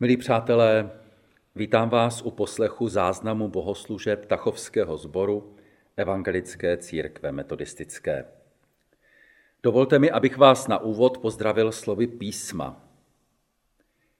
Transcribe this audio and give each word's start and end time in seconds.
Milí 0.00 0.16
přátelé, 0.16 0.90
vítám 1.54 1.88
vás 1.88 2.22
u 2.22 2.30
poslechu 2.30 2.88
záznamu 2.88 3.48
bohoslužeb 3.48 4.26
Tachovského 4.26 4.96
sboru 4.96 5.56
Evangelické 5.96 6.76
církve 6.76 7.32
metodistické. 7.32 8.24
Dovolte 9.62 9.98
mi, 9.98 10.10
abych 10.10 10.36
vás 10.36 10.68
na 10.68 10.78
úvod 10.78 11.18
pozdravil 11.18 11.72
slovy 11.72 12.06
písma. 12.06 12.88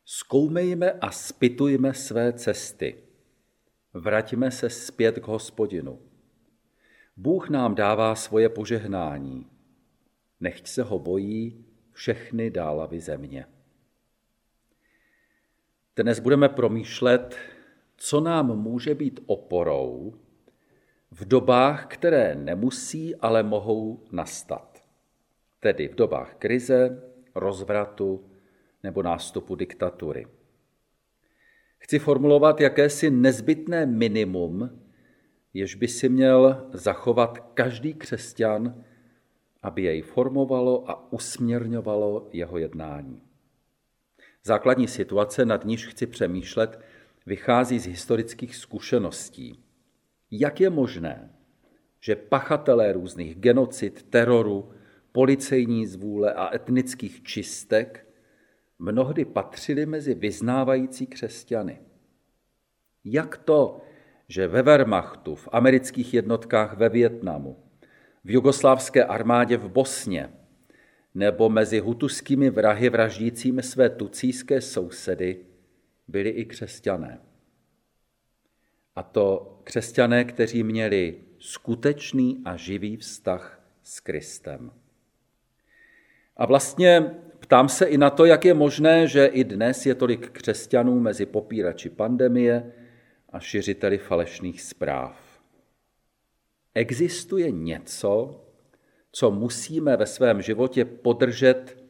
Zkoumejme 0.05 0.93
a 0.93 1.11
spitujme 1.11 1.95
své 1.95 2.33
cesty. 2.33 2.97
Vraťme 3.95 4.51
se 4.51 4.71
zpět 4.71 5.19
k 5.19 5.27
hospodinu. 5.27 5.99
Bůh 7.17 7.51
nám 7.51 7.75
dává 7.75 8.15
svoje 8.15 8.49
požehnání. 8.49 9.47
Nechť 10.41 10.67
se 10.67 10.83
ho 10.83 10.99
bojí 10.99 11.65
všechny 11.93 12.51
dálavy 12.51 13.01
země. 13.01 13.47
Dnes 15.99 16.21
budeme 16.21 16.49
promýšlet, 16.49 17.37
co 17.97 18.21
nám 18.21 18.59
může 18.59 18.95
být 18.95 19.21
oporou 19.27 20.15
v 21.11 21.29
dobách, 21.29 21.87
které 21.87 22.35
nemusí, 22.35 23.17
ale 23.17 23.43
mohou 23.43 24.05
nastat. 24.13 24.83
Tedy 25.61 25.89
v 25.89 25.95
dobách 25.95 26.35
krize, 26.35 27.03
rozvratu 27.35 28.31
nebo 28.83 29.03
nástupu 29.03 29.55
diktatury. 29.55 30.27
Chci 31.79 31.99
formulovat 31.99 32.61
jakési 32.61 33.11
nezbytné 33.11 33.87
minimum, 33.87 34.81
jež 35.55 35.75
by 35.75 35.89
si 35.89 36.09
měl 36.09 36.69
zachovat 36.73 37.39
každý 37.55 37.95
křesťan, 37.95 38.85
aby 39.63 39.83
jej 39.83 40.03
formovalo 40.03 40.91
a 40.91 41.13
usměrňovalo 41.13 42.29
jeho 42.33 42.59
jednání. 42.59 43.26
Základní 44.47 44.89
situace, 44.89 45.45
nad 45.45 45.65
níž 45.65 45.87
chci 45.87 46.07
přemýšlet, 46.07 46.81
vychází 47.27 47.79
z 47.79 47.87
historických 47.87 48.57
zkušeností. 48.57 49.65
Jak 50.31 50.61
je 50.61 50.71
možné, 50.71 51.31
že 52.01 52.17
pachatelé 52.17 52.93
různých 52.93 53.37
genocid, 53.37 54.03
teroru, 54.03 54.71
policejní 55.13 55.87
zvůle 55.87 56.35
a 56.35 56.55
etnických 56.55 57.23
čistek 57.23 58.07
mnohdy 58.79 59.25
patřili 59.25 59.87
mezi 59.87 60.15
vyznávající 60.15 61.07
křesťany? 61.07 61.81
Jak 63.05 63.37
to, 63.39 63.81
že 64.29 64.49
ve 64.49 64.63
Wehrmachtu, 64.63 65.35
v 65.35 65.49
amerických 65.53 66.15
jednotkách 66.15 66.77
ve 66.77 66.89
Větnamu, 66.89 67.57
v 68.25 68.31
jugoslávské 68.31 69.05
armádě 69.05 69.57
v 69.57 69.69
Bosně, 69.69 70.33
nebo 71.17 71.49
mezi 71.49 71.79
hutuskými 71.79 72.51
vrahy 72.51 72.89
vraždícími 72.89 73.63
své 73.63 73.91
tucíské 73.91 74.61
sousedy 74.61 75.39
byli 76.09 76.31
i 76.31 76.45
křesťané. 76.45 77.21
A 78.97 79.03
to 79.03 79.59
křesťané, 79.65 80.25
kteří 80.25 80.63
měli 80.63 81.17
skutečný 81.39 82.43
a 82.45 82.57
živý 82.57 82.97
vztah 82.97 83.61
s 83.83 84.01
Kristem. 84.01 84.71
A 86.37 86.47
vlastně 86.47 87.15
ptám 87.41 87.69
se 87.69 87.87
i 87.87 87.99
na 87.99 88.11
to, 88.11 88.25
jak 88.25 88.45
je 88.45 88.55
možné, 88.55 89.09
že 89.09 89.27
i 89.27 89.45
dnes 89.45 89.87
je 89.87 89.95
tolik 89.95 90.31
křesťanů 90.31 91.01
mezi 91.01 91.27
popírači 91.27 91.91
pandemie 91.91 92.73
a 93.29 93.41
šiřiteli 93.41 93.99
falešných 93.99 94.63
zpráv. 94.63 95.41
Existuje 96.75 97.51
něco, 97.51 98.43
co 99.17 99.31
musíme 99.31 99.97
ve 99.97 100.07
svém 100.07 100.43
životě 100.43 100.85
podržet 100.85 101.85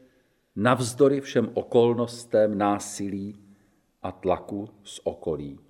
navzdory 0.57 1.21
všem 1.21 1.51
okolnostem 1.55 2.59
násilí 2.59 3.45
a 4.03 4.13
tlaku 4.13 4.69
z 4.85 5.01
okolí? 5.05 5.61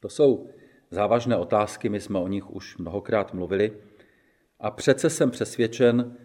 To 0.00 0.08
jsou 0.08 0.50
závažné 0.90 1.36
otázky, 1.36 1.88
my 1.88 2.00
jsme 2.00 2.18
o 2.18 2.28
nich 2.28 2.50
už 2.50 2.76
mnohokrát 2.76 3.34
mluvili 3.34 3.82
a 4.60 4.70
přece 4.70 5.10
jsem 5.10 5.30
přesvědčen, 5.30 6.16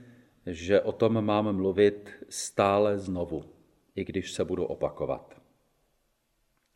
že 0.46 0.82
o 0.82 0.92
tom 0.92 1.26
mám 1.26 1.56
mluvit 1.56 2.10
stále 2.30 3.00
znovu, 3.00 3.44
i 3.96 4.06
když 4.06 4.32
se 4.32 4.46
budu 4.46 4.66
opakovat. 4.66 5.42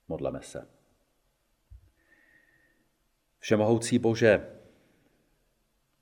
Modleme 0.08 0.42
se. 0.42 0.68
Všemohoucí 3.40 4.00
Bože, 4.00 4.63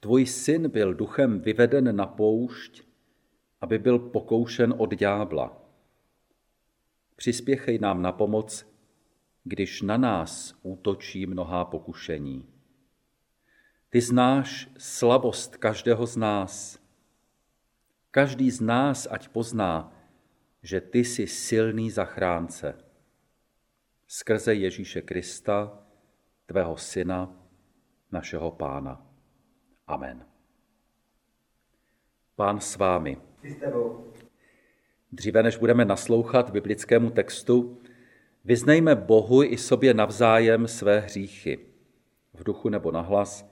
Tvůj 0.04 0.26
syn 0.26 0.70
byl 0.70 0.94
duchem 0.94 1.40
vyveden 1.40 1.96
na 1.96 2.06
poušť, 2.06 2.84
aby 3.62 3.80
byl 3.80 4.00
pokoušen 4.00 4.74
od 4.78 4.94
ďábla. 4.94 5.62
Přispěchej 7.16 7.80
nám 7.80 8.02
na 8.02 8.12
pomoc, 8.12 8.66
když 9.44 9.82
na 9.82 9.98
nás 9.98 10.60
útočí 10.64 11.26
mnohá 11.26 11.66
pokušení. 11.66 12.50
Ty 13.90 14.02
znáš 14.02 14.70
slabost 14.78 15.58
každého 15.58 16.06
z 16.06 16.18
nás. 16.18 16.80
Každý 18.12 18.52
z 18.52 18.62
nás 18.62 19.08
ať 19.12 19.28
pozná, 19.28 19.94
že 20.64 20.82
ty 20.82 21.00
jsi 21.00 21.28
silný 21.28 21.92
zachránce. 21.92 22.78
Skrze 24.08 24.54
Ježíše 24.54 25.02
Krista, 25.02 25.86
tvého 26.46 26.78
syna, 26.78 27.48
našeho 28.12 28.52
pána. 28.52 29.11
Amen. 29.92 30.26
Pán 32.36 32.60
s 32.60 32.76
vámi. 32.76 33.18
Dříve 35.12 35.44
než 35.44 35.58
budeme 35.58 35.86
naslouchat 35.86 36.50
biblickému 36.50 37.10
textu, 37.10 37.82
vyznejme 38.46 38.96
Bohu 38.96 39.44
i 39.44 39.58
sobě 39.58 39.94
navzájem 39.94 40.68
své 40.68 41.00
hříchy. 41.00 41.60
V 42.34 42.44
duchu 42.44 42.70
nebo 42.70 42.92
nahlas 42.92 43.52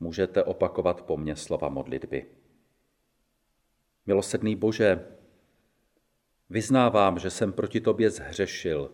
můžete 0.00 0.44
opakovat 0.44 1.02
po 1.02 1.16
mně 1.16 1.36
slova 1.36 1.68
modlitby. 1.68 2.26
Milosedný 4.06 4.56
Bože, 4.56 5.06
vyznávám, 6.50 7.18
že 7.18 7.30
jsem 7.30 7.52
proti 7.52 7.80
tobě 7.80 8.10
zhřešil 8.10 8.92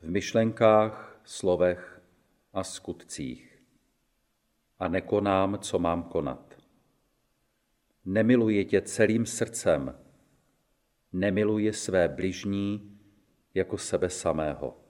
v 0.00 0.10
myšlenkách, 0.10 1.20
slovech 1.24 2.02
a 2.52 2.64
skutcích 2.64 3.49
a 4.80 4.88
nekonám, 4.88 5.58
co 5.58 5.78
mám 5.78 6.02
konat. 6.02 6.54
Nemiluji 8.04 8.64
tě 8.64 8.82
celým 8.82 9.26
srdcem, 9.26 9.98
nemiluji 11.12 11.72
své 11.72 12.08
bližní 12.08 12.98
jako 13.54 13.78
sebe 13.78 14.10
samého. 14.10 14.80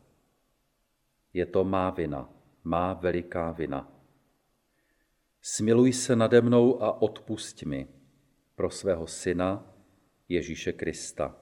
Je 1.33 1.47
to 1.47 1.65
má 1.65 1.91
vina, 1.91 2.33
má 2.65 2.93
veliká 2.93 3.51
vina. 3.51 3.93
Smiluj 5.43 5.93
se 5.93 6.17
nade 6.17 6.41
mnou 6.41 6.83
a 6.83 7.03
odpust 7.03 7.63
mi 7.63 7.89
pro 8.55 8.71
svého 8.71 9.07
syna 9.07 9.75
Ježíše 10.29 10.73
Krista. 10.73 11.37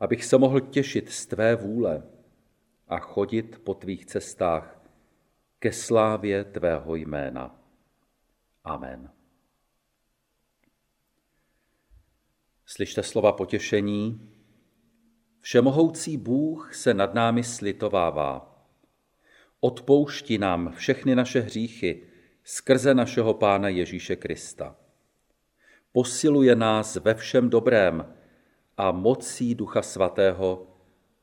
Abych 0.00 0.24
se 0.24 0.38
mohl 0.38 0.60
těšit 0.60 1.10
z 1.10 1.26
tvé 1.26 1.56
vůle 1.56 2.02
a 2.88 2.98
chodit 2.98 3.58
po 3.64 3.74
tvých 3.74 4.06
cestách 4.06 4.81
ke 5.62 5.72
slávě 5.72 6.44
tvého 6.44 6.94
jména. 6.94 7.60
Amen. 8.64 9.10
Slyšte 12.66 13.02
slova 13.02 13.32
potěšení. 13.32 14.30
Všemohoucí 15.40 16.16
Bůh 16.16 16.74
se 16.74 16.94
nad 16.94 17.14
námi 17.14 17.44
slitovává. 17.44 18.64
Odpouští 19.60 20.38
nám 20.38 20.72
všechny 20.72 21.14
naše 21.14 21.40
hříchy 21.40 22.06
skrze 22.44 22.94
našeho 22.94 23.34
Pána 23.34 23.68
Ježíše 23.68 24.16
Krista. 24.16 24.76
Posiluje 25.92 26.56
nás 26.56 26.96
ve 26.96 27.14
všem 27.14 27.50
dobrém 27.50 28.14
a 28.76 28.92
mocí 28.92 29.54
Ducha 29.54 29.82
Svatého 29.82 30.66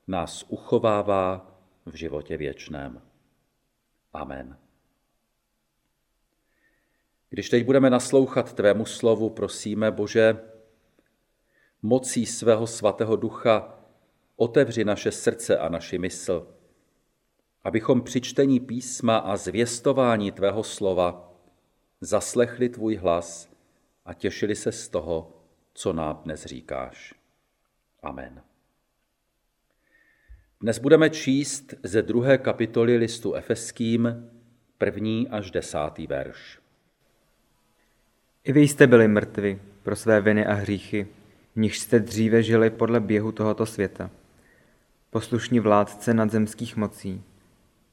nás 0.07 0.45
uchovává 0.47 1.57
v 1.85 1.95
životě 1.95 2.37
věčném. 2.37 3.08
Amen. 4.13 4.57
Když 7.29 7.49
teď 7.49 7.65
budeme 7.65 7.89
naslouchat 7.89 8.53
tvému 8.53 8.85
slovu, 8.85 9.29
prosíme, 9.29 9.91
Bože, 9.91 10.39
mocí 11.81 12.25
svého 12.25 12.67
svatého 12.67 13.15
ducha 13.15 13.79
otevři 14.35 14.85
naše 14.85 15.11
srdce 15.11 15.57
a 15.57 15.69
naši 15.69 15.97
mysl, 15.97 16.55
abychom 17.63 18.01
při 18.01 18.21
čtení 18.21 18.59
písma 18.59 19.17
a 19.17 19.37
zvěstování 19.37 20.31
tvého 20.31 20.63
slova 20.63 21.33
zaslechli 22.01 22.69
tvůj 22.69 22.95
hlas 22.95 23.49
a 24.05 24.13
těšili 24.13 24.55
se 24.55 24.71
z 24.71 24.89
toho, 24.89 25.33
co 25.73 25.93
nám 25.93 26.21
dnes 26.23 26.45
říkáš. 26.45 27.15
Amen. 28.03 28.48
Dnes 30.61 30.79
budeme 30.79 31.09
číst 31.09 31.73
ze 31.83 32.01
druhé 32.01 32.37
kapitoly 32.37 32.97
listu 32.97 33.33
Efeským, 33.33 34.29
první 34.77 35.29
až 35.29 35.51
desátý 35.51 36.07
verš. 36.07 36.59
I 38.43 38.53
vy 38.53 38.61
jste 38.61 38.87
byli 38.87 39.07
mrtvi 39.07 39.61
pro 39.83 39.95
své 39.95 40.21
viny 40.21 40.45
a 40.45 40.53
hříchy, 40.53 41.07
v 41.55 41.79
jste 41.79 41.99
dříve 41.99 42.43
žili 42.43 42.69
podle 42.69 42.99
běhu 42.99 43.31
tohoto 43.31 43.65
světa. 43.65 44.09
poslušní 45.09 45.59
vládce 45.59 46.13
nadzemských 46.13 46.77
mocí, 46.77 47.23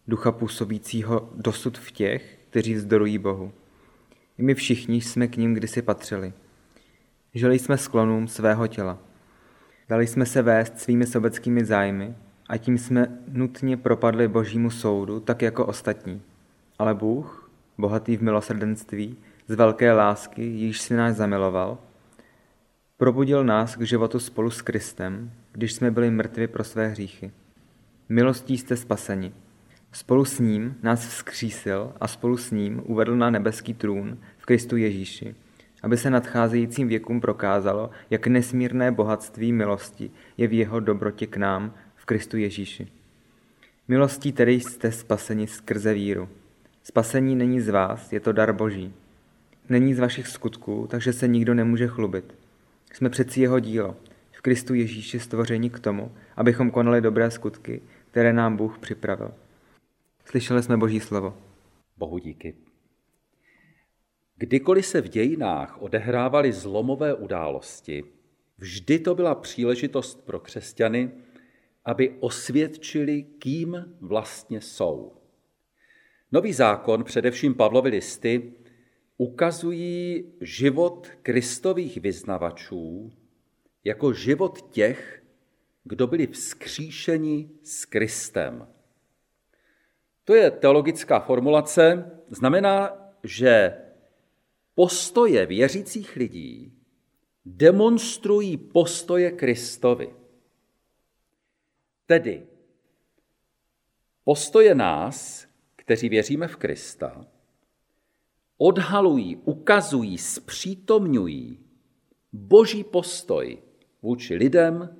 ducha 0.08 0.32
působícího 0.32 1.30
dosud 1.34 1.78
v 1.78 1.90
těch, 1.90 2.38
kteří 2.50 2.74
vzdorují 2.74 3.18
Bohu. 3.18 3.52
I 4.38 4.42
my 4.42 4.54
všichni 4.54 5.00
jsme 5.00 5.28
k 5.28 5.36
ním 5.36 5.54
kdysi 5.54 5.82
patřili. 5.82 6.32
Žili 7.34 7.58
jsme 7.58 7.78
sklonům 7.78 8.28
svého 8.28 8.66
těla. 8.66 8.98
Dali 9.88 10.06
jsme 10.06 10.26
se 10.26 10.42
vést 10.42 10.80
svými 10.80 11.06
sobeckými 11.06 11.64
zájmy 11.64 12.14
a 12.48 12.56
tím 12.56 12.78
jsme 12.78 13.06
nutně 13.28 13.76
propadli 13.76 14.28
božímu 14.28 14.70
soudu, 14.70 15.20
tak 15.20 15.42
jako 15.42 15.66
ostatní. 15.66 16.22
Ale 16.78 16.94
Bůh, 16.94 17.50
bohatý 17.78 18.16
v 18.16 18.22
milosrdenství, 18.22 19.16
z 19.48 19.54
velké 19.54 19.92
lásky, 19.92 20.42
již 20.42 20.80
si 20.80 20.94
nás 20.94 21.16
zamiloval, 21.16 21.78
probudil 22.96 23.44
nás 23.44 23.76
k 23.76 23.82
životu 23.82 24.18
spolu 24.18 24.50
s 24.50 24.62
Kristem, 24.62 25.30
když 25.52 25.72
jsme 25.72 25.90
byli 25.90 26.10
mrtvi 26.10 26.46
pro 26.46 26.64
své 26.64 26.88
hříchy. 26.88 27.30
Milostí 28.08 28.58
jste 28.58 28.76
spaseni. 28.76 29.32
Spolu 29.92 30.24
s 30.24 30.38
ním 30.38 30.76
nás 30.82 31.06
vzkřísil 31.06 31.92
a 32.00 32.08
spolu 32.08 32.36
s 32.36 32.50
ním 32.50 32.82
uvedl 32.84 33.16
na 33.16 33.30
nebeský 33.30 33.74
trůn 33.74 34.18
v 34.38 34.46
Kristu 34.46 34.76
Ježíši, 34.76 35.34
aby 35.82 35.96
se 35.96 36.10
nadcházejícím 36.10 36.88
věkům 36.88 37.20
prokázalo, 37.20 37.90
jak 38.10 38.26
nesmírné 38.26 38.92
bohatství 38.92 39.52
milosti 39.52 40.10
je 40.36 40.48
v 40.48 40.52
jeho 40.52 40.80
dobrotě 40.80 41.26
k 41.26 41.36
nám 41.36 41.74
Kristu 42.08 42.36
Ježíši. 42.36 42.88
Milostí 43.88 44.32
tedy 44.32 44.52
jste 44.52 44.92
spaseni 44.92 45.46
skrze 45.46 45.94
víru. 45.94 46.28
Spasení 46.82 47.36
není 47.36 47.60
z 47.60 47.68
vás, 47.68 48.12
je 48.12 48.20
to 48.20 48.32
dar 48.32 48.52
Boží. 48.52 48.94
Není 49.68 49.94
z 49.94 49.98
vašich 49.98 50.28
skutků, 50.28 50.86
takže 50.90 51.12
se 51.12 51.28
nikdo 51.28 51.54
nemůže 51.54 51.86
chlubit. 51.86 52.34
Jsme 52.92 53.10
přeci 53.10 53.40
jeho 53.40 53.60
dílo, 53.60 53.96
v 54.32 54.40
Kristu 54.40 54.74
Ježíši 54.74 55.20
stvoření 55.20 55.70
k 55.70 55.78
tomu, 55.78 56.12
abychom 56.36 56.70
konali 56.70 57.00
dobré 57.00 57.30
skutky, 57.30 57.82
které 58.10 58.32
nám 58.32 58.56
Bůh 58.56 58.78
připravil. 58.78 59.34
Slyšeli 60.24 60.62
jsme 60.62 60.76
Boží 60.76 61.00
slovo. 61.00 61.38
Bohu 61.96 62.18
díky. 62.18 62.54
Kdykoliv 64.36 64.86
se 64.86 65.00
v 65.00 65.08
dějinách 65.08 65.82
odehrávaly 65.82 66.52
zlomové 66.52 67.14
události, 67.14 68.04
vždy 68.58 68.98
to 68.98 69.14
byla 69.14 69.34
příležitost 69.34 70.26
pro 70.26 70.40
křesťany, 70.40 71.10
aby 71.86 72.16
osvědčili, 72.20 73.22
kým 73.22 73.96
vlastně 74.00 74.60
jsou. 74.60 75.12
Nový 76.32 76.52
zákon, 76.52 77.04
především 77.04 77.54
Pavlovy 77.54 77.90
listy, 77.90 78.52
ukazují 79.16 80.24
život 80.40 81.08
kristových 81.22 81.96
vyznavačů 81.96 83.12
jako 83.84 84.12
život 84.12 84.70
těch, 84.70 85.22
kdo 85.84 86.06
byli 86.06 86.26
vzkříšeni 86.26 87.50
s 87.62 87.84
Kristem. 87.84 88.68
To 90.24 90.34
je 90.34 90.50
teologická 90.50 91.20
formulace, 91.20 92.10
znamená, 92.28 92.90
že 93.24 93.76
postoje 94.74 95.46
věřících 95.46 96.16
lidí 96.16 96.72
demonstrují 97.44 98.56
postoje 98.56 99.30
Kristovi. 99.30 100.25
Tedy 102.06 102.46
postoje 104.24 104.74
nás, 104.74 105.46
kteří 105.76 106.08
věříme 106.08 106.48
v 106.48 106.56
Krista, 106.56 107.26
odhalují, 108.58 109.36
ukazují, 109.36 110.18
zpřítomňují 110.18 111.58
boží 112.32 112.84
postoj 112.84 113.62
vůči 114.02 114.34
lidem, 114.34 114.96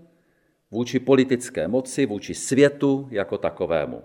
vůči 0.70 1.00
politické 1.00 1.68
moci, 1.68 2.06
vůči 2.06 2.34
světu 2.34 3.08
jako 3.10 3.38
takovému. 3.38 4.02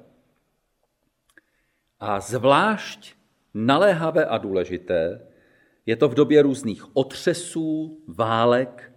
A 1.99 2.19
zvlášť 2.19 3.15
naléhavé 3.53 4.25
a 4.25 4.37
důležité 4.37 5.27
je 5.85 5.95
to 5.95 6.09
v 6.09 6.13
době 6.13 6.41
různých 6.41 6.95
otřesů, 6.95 8.01
válek, 8.07 8.93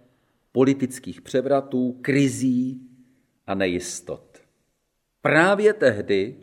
politických 0.51 1.21
převratů, 1.21 1.99
krizí 2.01 2.81
a 3.47 3.55
nejistot. 3.55 4.37
Právě 5.21 5.73
tehdy 5.73 6.35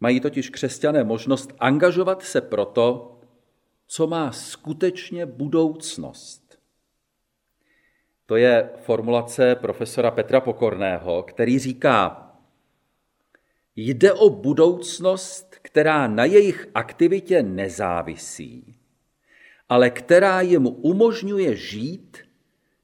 mají 0.00 0.20
totiž 0.20 0.50
křesťané 0.50 1.04
možnost 1.04 1.52
angažovat 1.58 2.22
se 2.22 2.40
proto, 2.40 3.18
co 3.86 4.06
má 4.06 4.32
skutečně 4.32 5.26
budoucnost. 5.26 6.58
To 8.26 8.36
je 8.36 8.70
formulace 8.76 9.54
profesora 9.54 10.10
Petra 10.10 10.40
Pokorného, 10.40 11.22
který 11.22 11.58
říká, 11.58 12.30
jde 13.76 14.12
o 14.12 14.30
budoucnost, 14.30 15.56
která 15.62 16.06
na 16.06 16.24
jejich 16.24 16.68
aktivitě 16.74 17.42
nezávisí, 17.42 18.74
ale 19.68 19.90
která 19.90 20.40
jim 20.40 20.66
umožňuje 20.66 21.56
žít 21.56 22.18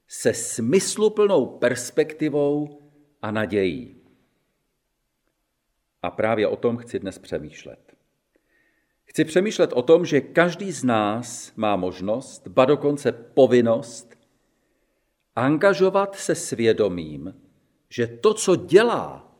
se 0.07 0.33
smysluplnou 0.33 1.45
perspektivou 1.45 2.86
a 3.27 3.31
nadějí. 3.31 3.95
A 6.01 6.11
právě 6.11 6.47
o 6.47 6.55
tom 6.55 6.77
chci 6.77 6.99
dnes 6.99 7.19
přemýšlet. 7.19 7.95
Chci 9.03 9.25
přemýšlet 9.25 9.73
o 9.73 9.81
tom, 9.81 10.05
že 10.05 10.21
každý 10.21 10.71
z 10.71 10.83
nás 10.83 11.51
má 11.55 11.75
možnost, 11.75 12.47
ba 12.47 12.65
dokonce 12.65 13.11
povinnost, 13.11 14.15
angažovat 15.35 16.15
se 16.15 16.35
svědomím, 16.35 17.41
že 17.89 18.07
to, 18.07 18.33
co 18.33 18.55
dělá, 18.55 19.35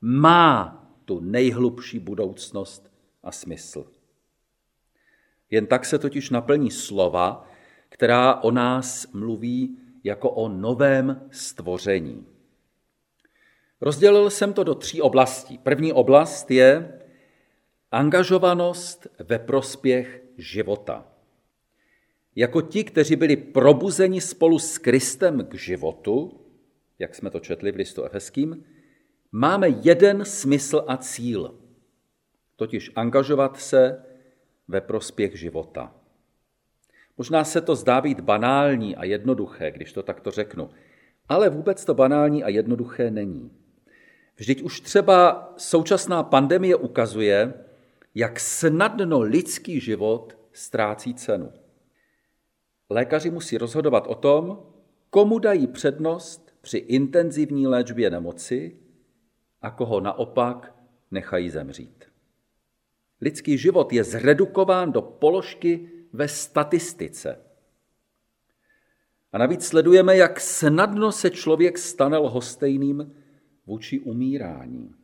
má 0.00 0.86
tu 1.04 1.20
nejhlubší 1.20 1.98
budoucnost 1.98 2.90
a 3.22 3.32
smysl. 3.32 3.92
Jen 5.50 5.66
tak 5.66 5.84
se 5.84 5.98
totiž 5.98 6.30
naplní 6.30 6.70
slova, 6.70 7.50
která 7.88 8.34
o 8.42 8.50
nás 8.50 9.12
mluví 9.12 9.78
jako 10.04 10.30
o 10.30 10.48
novém 10.48 11.28
stvoření. 11.30 12.37
Rozdělil 13.80 14.30
jsem 14.30 14.52
to 14.52 14.64
do 14.64 14.74
tří 14.74 15.02
oblastí. 15.02 15.58
První 15.58 15.92
oblast 15.92 16.50
je 16.50 17.00
angažovanost 17.90 19.06
ve 19.18 19.38
prospěch 19.38 20.22
života. 20.36 21.06
Jako 22.36 22.62
ti, 22.62 22.84
kteří 22.84 23.16
byli 23.16 23.36
probuzeni 23.36 24.20
spolu 24.20 24.58
s 24.58 24.78
Kristem 24.78 25.46
k 25.46 25.54
životu, 25.54 26.40
jak 26.98 27.14
jsme 27.14 27.30
to 27.30 27.40
četli 27.40 27.72
v 27.72 27.76
listu 27.76 28.04
Efeským, 28.04 28.64
máme 29.32 29.68
jeden 29.68 30.24
smysl 30.24 30.84
a 30.86 30.96
cíl, 30.96 31.54
totiž 32.56 32.90
angažovat 32.94 33.60
se 33.60 34.04
ve 34.68 34.80
prospěch 34.80 35.38
života. 35.38 35.94
Možná 37.18 37.44
se 37.44 37.60
to 37.60 37.76
zdá 37.76 38.00
být 38.00 38.20
banální 38.20 38.96
a 38.96 39.04
jednoduché, 39.04 39.70
když 39.70 39.92
to 39.92 40.02
takto 40.02 40.30
řeknu, 40.30 40.70
ale 41.28 41.48
vůbec 41.48 41.84
to 41.84 41.94
banální 41.94 42.44
a 42.44 42.48
jednoduché 42.48 43.10
není. 43.10 43.50
Vždyť 44.38 44.62
už 44.62 44.80
třeba 44.80 45.52
současná 45.56 46.22
pandemie 46.22 46.76
ukazuje, 46.76 47.54
jak 48.14 48.40
snadno 48.40 49.20
lidský 49.20 49.80
život 49.80 50.38
ztrácí 50.52 51.14
cenu. 51.14 51.52
Lékaři 52.90 53.30
musí 53.30 53.58
rozhodovat 53.58 54.06
o 54.06 54.14
tom, 54.14 54.62
komu 55.10 55.38
dají 55.38 55.66
přednost 55.66 56.54
při 56.60 56.78
intenzivní 56.78 57.66
léčbě 57.66 58.10
nemoci 58.10 58.76
a 59.62 59.70
koho 59.70 60.00
naopak 60.00 60.74
nechají 61.10 61.50
zemřít. 61.50 62.04
Lidský 63.20 63.58
život 63.58 63.92
je 63.92 64.04
zredukován 64.04 64.92
do 64.92 65.02
položky 65.02 65.90
ve 66.12 66.28
statistice. 66.28 67.38
A 69.32 69.38
navíc 69.38 69.66
sledujeme, 69.66 70.16
jak 70.16 70.40
snadno 70.40 71.12
se 71.12 71.30
člověk 71.30 71.78
stane 71.78 72.18
lhostejným 72.18 73.14
vůči 73.68 74.00
umírání. 74.00 74.94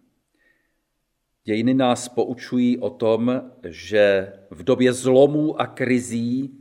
Dějiny 1.44 1.74
nás 1.74 2.08
poučují 2.08 2.78
o 2.78 2.90
tom, 2.90 3.50
že 3.68 4.32
v 4.50 4.62
době 4.62 4.92
zlomů 4.92 5.60
a 5.60 5.66
krizí 5.66 6.58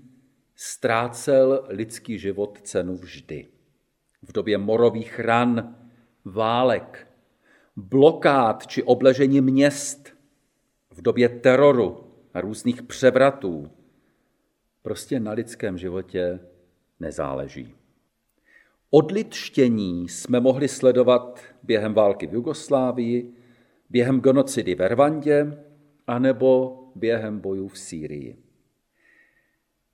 ztrácel 0.56 1.66
lidský 1.70 2.20
život 2.20 2.60
cenu 2.62 2.96
vždy. 2.96 3.48
V 4.22 4.32
době 4.32 4.58
morových 4.58 5.20
ran, 5.20 5.76
válek, 6.26 7.08
blokád 7.76 8.68
či 8.68 8.84
obležení 8.84 9.42
měst, 9.42 10.14
v 10.92 11.02
době 11.02 11.30
teroru 11.30 12.04
a 12.34 12.42
různých 12.42 12.84
převratů, 12.84 13.72
prostě 14.82 15.20
na 15.20 15.32
lidském 15.32 15.78
životě 15.78 16.40
nezáleží. 17.00 17.76
Odličtění 18.96 20.10
jsme 20.10 20.40
mohli 20.40 20.68
sledovat 20.68 21.40
během 21.64 21.94
války 21.94 22.28
v 22.28 22.34
Jugoslávii, 22.34 23.34
během 23.90 24.22
genocidy 24.22 24.76
ve 24.76 24.88
Rwandě 24.88 25.58
anebo 26.08 26.80
během 26.96 27.40
bojů 27.40 27.68
v 27.68 27.78
Sýrii. 27.78 28.38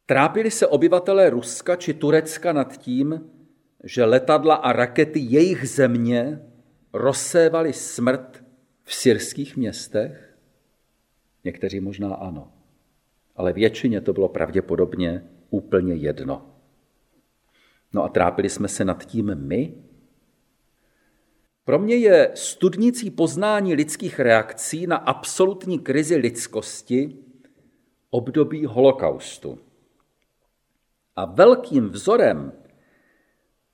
Trápili 0.06 0.52
se 0.52 0.68
obyvatelé 0.68 1.30
Ruska 1.30 1.76
či 1.76 1.94
Turecka 1.94 2.54
nad 2.54 2.78
tím, 2.78 3.32
že 3.84 4.06
letadla 4.06 4.56
a 4.56 4.74
rakety 4.74 5.20
jejich 5.20 5.70
země 5.70 6.42
rozsévali 6.94 7.74
smrt 7.74 8.44
v 8.84 8.94
syrských 8.94 9.58
městech? 9.58 10.38
Někteří 11.44 11.80
možná 11.80 12.16
ano, 12.16 12.52
ale 13.36 13.54
většině 13.54 14.02
to 14.02 14.14
bylo 14.14 14.30
pravděpodobně 14.30 15.24
úplně 15.50 15.94
jedno. 15.94 16.49
No 17.94 18.04
a 18.04 18.10
trápili 18.10 18.50
jsme 18.50 18.68
se 18.68 18.86
nad 18.86 19.06
tím 19.06 19.36
my? 19.36 19.74
Pro 21.64 21.80
mě 21.80 21.96
je 21.96 22.32
studnicí 22.36 23.12
poznání 23.12 23.74
lidských 23.76 24.20
reakcí 24.20 24.88
na 24.88 24.98
absolutní 24.98 25.80
krizi 25.80 26.16
lidskosti 26.16 27.18
období 28.10 28.66
holokaustu. 28.66 29.60
A 31.16 31.26
velkým 31.26 31.90
vzorem 31.90 32.52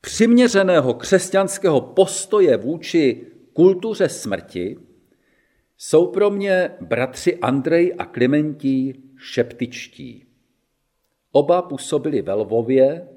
přiměřeného 0.02 0.94
křesťanského 0.94 1.82
postoje 1.82 2.58
vůči 2.58 3.28
kultuře 3.54 4.10
smrti 4.10 4.80
jsou 5.78 6.08
pro 6.08 6.30
mě 6.30 6.72
bratři 6.82 7.38
Andrej 7.40 7.96
a 7.98 8.06
Klimentí 8.06 9.04
Šeptičtí. 9.18 10.26
Oba 11.32 11.62
působili 11.62 12.22
ve 12.22 12.34
Lvově, 12.34 13.08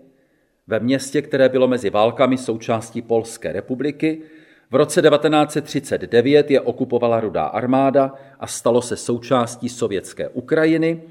ve 0.69 0.81
městě, 0.81 1.23
které 1.23 1.49
bylo 1.49 1.69
mezi 1.69 1.91
válkami 1.91 2.39
součástí 2.39 3.03
Polské 3.03 3.53
republiky. 3.53 4.23
V 4.71 4.75
roce 4.75 5.03
1939 5.03 6.51
je 6.51 6.61
okupovala 6.61 7.21
rudá 7.21 7.45
armáda 7.45 8.15
a 8.41 8.47
stalo 8.47 8.83
se 8.83 8.97
součástí 8.97 9.69
sovětské 9.69 10.29
Ukrajiny, 10.29 11.03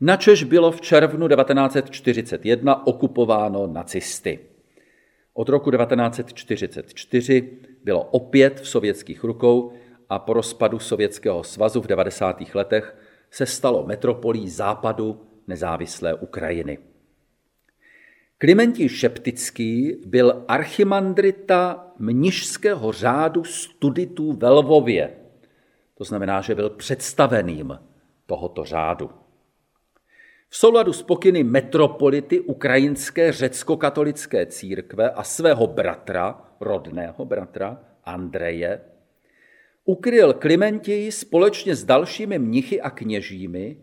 načež 0.00 0.44
bylo 0.44 0.72
v 0.72 0.80
červnu 0.80 1.28
1941 1.28 2.86
okupováno 2.86 3.66
nacisty. 3.66 4.38
Od 5.34 5.48
roku 5.48 5.70
1944 5.70 7.50
bylo 7.84 8.02
opět 8.02 8.60
v 8.60 8.68
sovětských 8.68 9.24
rukou 9.24 9.72
a 10.08 10.18
po 10.18 10.32
rozpadu 10.32 10.78
Sovětského 10.78 11.44
svazu 11.44 11.80
v 11.80 11.86
90. 11.86 12.42
letech 12.54 12.96
se 13.30 13.46
stalo 13.46 13.86
metropolí 13.86 14.48
západu 14.48 15.20
nezávislé 15.46 16.14
Ukrajiny. 16.14 16.78
Klimentí 18.38 18.88
Šeptický 18.88 19.96
byl 20.06 20.44
archimandrita 20.48 21.86
mnižského 21.98 22.92
řádu 22.92 23.44
studitů 23.44 24.32
ve 24.32 24.50
Lvově. 24.50 25.10
To 25.94 26.04
znamená, 26.04 26.40
že 26.40 26.54
byl 26.54 26.70
představeným 26.70 27.78
tohoto 28.26 28.64
řádu. 28.64 29.10
V 30.48 30.56
souladu 30.56 30.92
s 30.92 31.02
pokyny 31.02 31.44
metropolity 31.44 32.40
ukrajinské 32.40 33.32
řecko-katolické 33.32 34.46
církve 34.46 35.10
a 35.10 35.22
svého 35.22 35.66
bratra, 35.66 36.40
rodného 36.60 37.24
bratra 37.24 37.80
Andreje, 38.04 38.80
ukryl 39.84 40.32
Klimentěji 40.32 41.12
společně 41.12 41.74
s 41.74 41.84
dalšími 41.84 42.38
mnichy 42.38 42.80
a 42.80 42.90
kněžími 42.90 43.76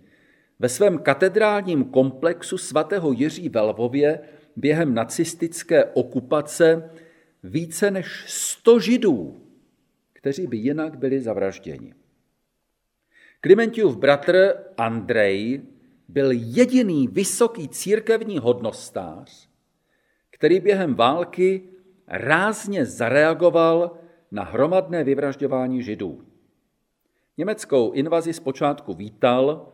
ve 0.60 0.70
svém 0.70 0.98
katedrálním 0.98 1.84
komplexu 1.84 2.58
svatého 2.58 3.12
Jiří 3.12 3.50
ve 3.50 3.62
Lvově 3.62 4.20
během 4.55 4.93
nacistické 4.93 5.86
okupace 5.86 6.91
více 7.43 7.91
než 7.91 8.24
100 8.27 8.79
židů, 8.79 9.41
kteří 10.13 10.48
by 10.48 10.58
jinak 10.58 10.98
byli 10.98 11.22
zavražděni. 11.22 11.93
Klimentiův 13.41 13.98
bratr 13.98 14.53
Andrej 14.77 15.62
byl 16.08 16.31
jediný 16.31 17.08
vysoký 17.08 17.70
církevní 17.70 18.38
hodnostář, 18.38 19.50
který 20.29 20.60
během 20.60 20.96
války 20.96 21.63
rázně 22.08 22.86
zareagoval 22.86 23.98
na 24.31 24.43
hromadné 24.43 25.03
vyvražďování 25.03 25.84
židů. 25.84 26.24
Německou 27.38 27.91
invazi 27.91 28.34
zpočátku 28.34 28.93
vítal 28.93 29.72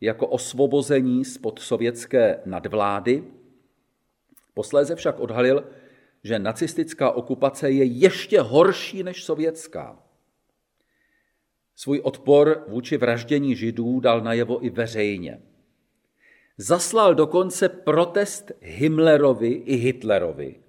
jako 0.00 0.26
osvobození 0.26 1.24
spod 1.24 1.58
sovětské 1.58 2.40
nadvlády, 2.46 3.24
posléze 4.54 4.96
však 4.96 5.20
odhalil, 5.20 5.64
že 6.24 6.38
nacistická 6.38 7.10
okupace 7.10 7.70
je 7.70 7.84
ještě 7.84 8.40
horší 8.40 9.02
než 9.02 9.24
sovětská. 9.24 10.02
Svůj 11.76 12.00
odpor 12.04 12.64
vůči 12.68 12.96
vraždění 12.96 13.56
židů 13.56 14.00
dal 14.00 14.20
najevo 14.20 14.64
i 14.64 14.70
veřejně. 14.70 15.42
Zaslal 16.58 17.14
dokonce 17.14 17.68
protest 17.68 18.52
Himmlerovi 18.60 19.48
i 19.48 19.74
Hitlerovi 19.74 20.60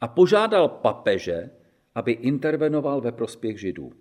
a 0.00 0.08
požádal 0.08 0.68
papeže, 0.68 1.50
aby 1.94 2.12
intervenoval 2.12 3.00
ve 3.00 3.12
prospěch 3.12 3.60
židů. 3.60 3.92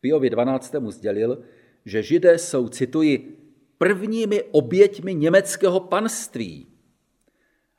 Piovi 0.00 0.30
12. 0.30 0.74
sdělil, 0.88 1.42
že 1.84 2.02
židé 2.02 2.38
jsou, 2.38 2.68
cituji, 2.68 3.36
prvními 3.78 4.42
oběťmi 4.42 5.14
německého 5.14 5.80
panství 5.80 6.69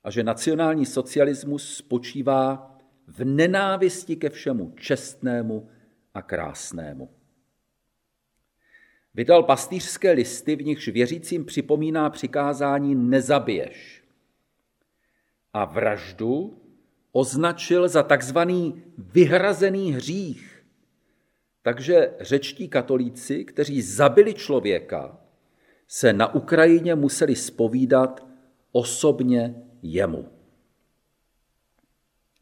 a 0.03 0.12
že 0.12 0.24
nacionální 0.24 0.86
socialismus 0.86 1.75
spočívá 1.75 2.77
v 3.08 3.25
nenávisti 3.25 4.15
ke 4.15 4.29
všemu 4.29 4.74
čestnému 4.75 5.70
a 6.13 6.22
krásnému. 6.22 7.10
Vydal 9.13 9.43
pastýřské 9.43 10.12
listy, 10.12 10.55
v 10.55 10.63
nichž 10.65 10.88
věřícím 10.88 11.46
připomíná 11.46 12.10
přikázání 12.10 12.96
nezabiješ. 12.96 14.03
A 15.53 15.65
vraždu 15.65 16.62
označil 17.12 17.88
za 17.88 18.03
takzvaný 18.03 18.84
vyhrazený 18.98 19.93
hřích. 19.93 20.63
Takže 21.62 22.13
řečtí 22.20 22.67
katolíci, 22.67 23.46
kteří 23.46 23.81
zabili 23.81 24.34
člověka, 24.34 25.17
se 25.88 26.13
na 26.13 26.36
Ukrajině 26.36 26.96
museli 26.96 27.36
spovídat 27.36 28.27
osobně 28.72 29.55
jemu. 29.83 30.25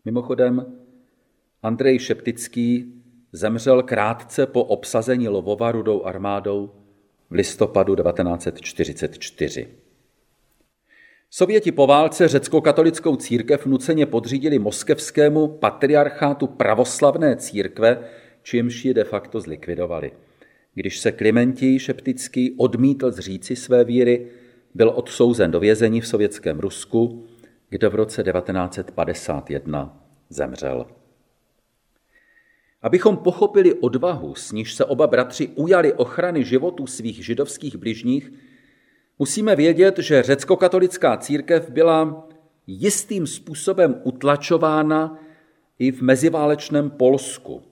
Mimochodem, 0.05 0.65
Andrej 1.63 2.00
Šeptický 2.00 2.93
zemřel 3.31 3.84
krátce 3.84 4.46
po 4.46 4.63
obsazení 4.63 5.27
Lovova 5.27 5.72
rudou 5.72 6.03
armádou 6.03 6.72
v 7.29 7.34
listopadu 7.34 7.96
1944. 7.96 9.67
Sověti 11.29 11.72
po 11.72 11.88
válce 11.88 12.27
řecko-katolickou 12.27 13.15
církev 13.15 13.65
nuceně 13.65 14.05
podřídili 14.05 14.60
moskevskému 14.60 15.48
patriarchátu 15.48 16.48
pravoslavné 16.48 17.36
církve, 17.36 18.03
čímž 18.43 18.86
ji 18.86 18.93
de 18.93 19.03
facto 19.03 19.41
zlikvidovali. 19.41 20.12
Když 20.74 21.00
se 21.00 21.12
Klimentí 21.12 21.79
Šeptický 21.79 22.55
odmítl 22.58 23.12
zříci 23.12 23.55
své 23.55 23.84
víry, 23.84 24.27
byl 24.74 24.91
odsouzen 24.96 25.51
do 25.51 25.60
vězení 25.60 26.01
v 26.01 26.08
sovětském 26.08 26.60
Rusku, 26.60 27.27
kde 27.70 27.90
v 27.90 27.96
roce 27.96 28.24
1951 28.24 30.04
zemřel. 30.30 30.86
Abychom 32.82 33.18
pochopili 33.18 33.74
odvahu, 33.74 34.36
s 34.36 34.52
níž 34.52 34.74
se 34.74 34.86
oba 34.86 35.08
bratři 35.08 35.48
ujali 35.48 35.94
ochrany 35.94 36.44
životů 36.44 36.88
svých 36.88 37.26
židovských 37.26 37.76
bližních, 37.76 38.32
musíme 39.20 39.56
vědět, 39.56 39.98
že 39.98 40.24
řecko-katolická 40.24 41.18
církev 41.18 41.70
byla 41.70 42.28
jistým 42.68 43.28
způsobem 43.28 44.02
utlačována 44.04 45.20
i 45.80 45.92
v 45.92 46.02
meziválečném 46.02 46.90
Polsku, 46.90 47.64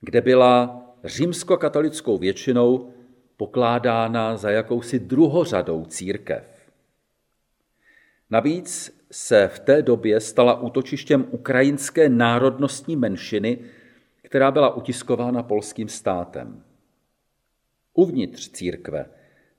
kde 0.00 0.20
byla 0.20 0.82
římskokatolickou 1.04 2.18
většinou 2.18 2.92
pokládána 3.36 4.36
za 4.36 4.50
jakousi 4.50 4.98
druhořadou 4.98 5.84
církev. 5.84 6.44
Navíc 8.30 9.01
se 9.12 9.48
v 9.48 9.58
té 9.58 9.82
době 9.82 10.20
stala 10.20 10.60
útočištěm 10.60 11.26
ukrajinské 11.30 12.08
národnostní 12.08 12.96
menšiny, 12.96 13.58
která 14.22 14.50
byla 14.50 14.74
utiskována 14.74 15.42
polským 15.42 15.88
státem. 15.88 16.62
Uvnitř 17.94 18.48
církve 18.48 19.06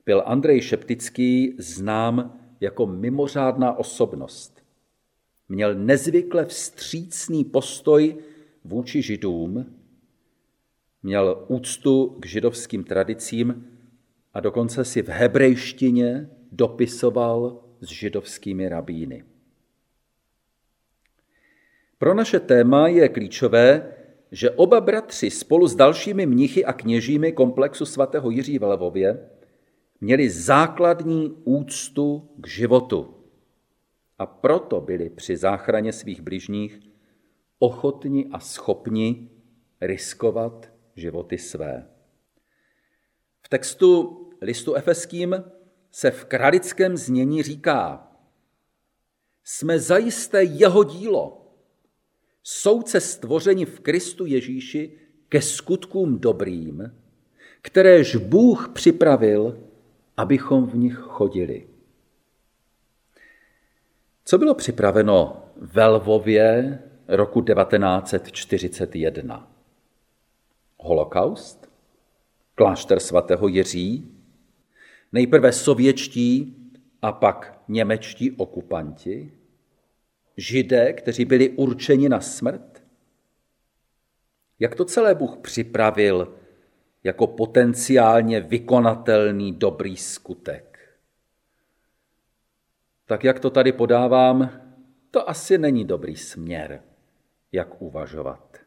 byl 0.05 0.24
Andrej 0.25 0.62
Šeptický 0.62 1.55
znám 1.57 2.39
jako 2.60 2.86
mimořádná 2.88 3.77
osobnost. 3.77 4.63
Měl 5.50 5.75
nezvykle 5.75 6.45
vstřícný 6.45 7.43
postoj 7.43 8.17
vůči 8.63 9.01
židům, 9.01 9.75
měl 11.03 11.45
úctu 11.48 12.17
k 12.19 12.25
židovským 12.25 12.83
tradicím 12.83 13.67
a 14.33 14.39
dokonce 14.39 14.86
si 14.86 15.01
v 15.01 15.10
hebrejštině 15.10 16.29
dopisoval 16.51 17.63
s 17.81 17.88
židovskými 17.88 18.69
rabíny. 18.69 19.24
Pro 22.03 22.13
naše 22.13 22.39
téma 22.39 22.88
je 22.88 23.10
klíčové, 23.10 23.95
že 24.31 24.51
oba 24.51 24.81
bratři 24.81 25.29
spolu 25.29 25.67
s 25.67 25.75
dalšími 25.75 26.25
mnichy 26.25 26.65
a 26.65 26.74
kněžími 26.74 27.31
komplexu 27.31 27.86
svatého 27.86 28.29
Jiří 28.29 28.60
v 28.60 28.63
Levově 28.63 29.29
měli 30.01 30.29
základní 30.29 31.31
úctu 31.43 32.29
k 32.38 32.48
životu 32.48 33.15
a 34.19 34.25
proto 34.25 34.81
byli 34.81 35.10
při 35.10 35.38
záchraně 35.38 35.93
svých 35.93 36.22
bližních 36.22 36.79
ochotni 37.60 38.29
a 38.31 38.39
schopni 38.39 39.29
riskovat 39.81 40.72
životy 40.95 41.38
své. 41.38 41.89
V 43.41 43.50
textu 43.50 44.19
listu 44.41 44.74
efeským 44.74 45.43
se 45.91 46.12
v 46.12 46.25
kralickém 46.25 46.98
znění 46.98 47.43
říká, 47.43 48.12
jsme 49.43 49.79
zajisté 49.79 50.43
jeho 50.43 50.83
dílo, 50.83 51.42
souce 52.43 53.01
stvoření 53.01 53.65
v 53.65 53.79
Kristu 53.79 54.25
Ježíši 54.25 54.91
ke 55.29 55.41
skutkům 55.41 56.19
dobrým, 56.19 56.91
kteréž 57.62 58.15
Bůh 58.15 58.69
připravil, 58.73 59.59
abychom 60.17 60.67
v 60.67 60.75
nich 60.75 60.95
chodili. 60.95 61.67
Co 64.25 64.38
bylo 64.38 64.55
připraveno 64.55 65.45
ve 65.55 65.88
Lvově 65.88 66.79
roku 67.07 67.41
1941? 67.41 69.51
Holokaust? 70.77 71.69
Klášter 72.55 73.00
svatého 73.00 73.47
Jiří? 73.47 74.12
Nejprve 75.12 75.51
sovětští 75.51 76.55
a 77.01 77.12
pak 77.12 77.62
němečtí 77.67 78.31
okupanti? 78.31 79.31
Židé, 80.37 80.93
kteří 80.93 81.25
byli 81.25 81.49
určeni 81.49 82.09
na 82.09 82.21
smrt? 82.21 82.83
Jak 84.59 84.75
to 84.75 84.85
celé 84.85 85.15
Bůh 85.15 85.37
připravil 85.37 86.35
jako 87.03 87.27
potenciálně 87.27 88.39
vykonatelný 88.39 89.51
dobrý 89.53 89.97
skutek? 89.97 90.79
Tak 93.05 93.23
jak 93.23 93.39
to 93.39 93.49
tady 93.49 93.71
podávám, 93.71 94.61
to 95.11 95.29
asi 95.29 95.57
není 95.57 95.85
dobrý 95.85 96.15
směr, 96.15 96.83
jak 97.51 97.81
uvažovat. 97.81 98.57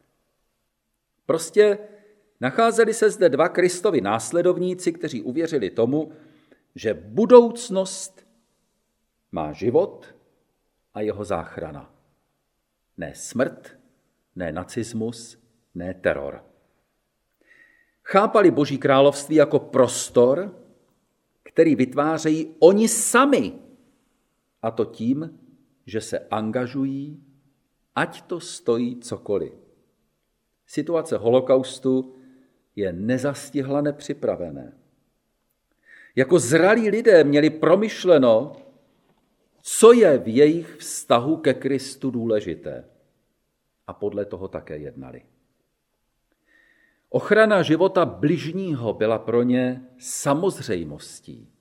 Prostě 1.25 1.77
nacházeli 2.41 2.93
se 2.93 3.09
zde 3.09 3.29
dva 3.29 3.49
Kristovi 3.49 4.01
následovníci, 4.01 4.91
kteří 4.93 5.21
uvěřili 5.21 5.69
tomu, 5.69 6.11
že 6.75 6.93
budoucnost 6.93 8.27
má 9.31 9.51
život 9.51 10.16
a 10.97 11.01
jeho 11.01 11.23
záchrana. 11.23 11.93
Ne 12.97 13.13
smrt, 13.15 13.77
ne 14.35 14.51
nacismus, 14.51 15.37
ne 15.75 15.93
teror. 15.93 16.43
Chápali 18.03 18.51
Boží 18.51 18.77
království 18.77 19.35
jako 19.35 19.59
prostor, 19.59 20.57
který 21.43 21.75
vytvářejí 21.75 22.55
oni 22.59 22.87
sami. 22.87 23.53
A 24.61 24.71
to 24.71 24.85
tím, 24.85 25.39
že 25.85 26.01
se 26.01 26.19
angažují, 26.19 27.23
ať 27.95 28.21
to 28.21 28.39
stojí 28.39 28.99
cokoliv. 28.99 29.53
Situace 30.65 31.17
holokaustu 31.17 32.15
je 32.75 32.93
nezastihla 32.93 33.81
nepřipravené. 33.81 34.73
Jako 36.15 36.39
zralí 36.39 36.89
lidé 36.89 37.23
měli 37.23 37.49
promyšleno, 37.49 38.66
co 39.69 39.93
je 39.93 40.17
v 40.17 40.27
jejich 40.27 40.75
vztahu 40.75 41.37
ke 41.37 41.53
Kristu 41.53 42.11
důležité. 42.11 42.85
A 43.87 43.93
podle 43.93 44.25
toho 44.25 44.47
také 44.47 44.77
jednali. 44.77 45.25
Ochrana 47.09 47.63
života 47.63 48.05
bližního 48.05 48.93
byla 48.93 49.19
pro 49.19 49.43
ně 49.43 49.89
samozřejmostí. 49.99 51.51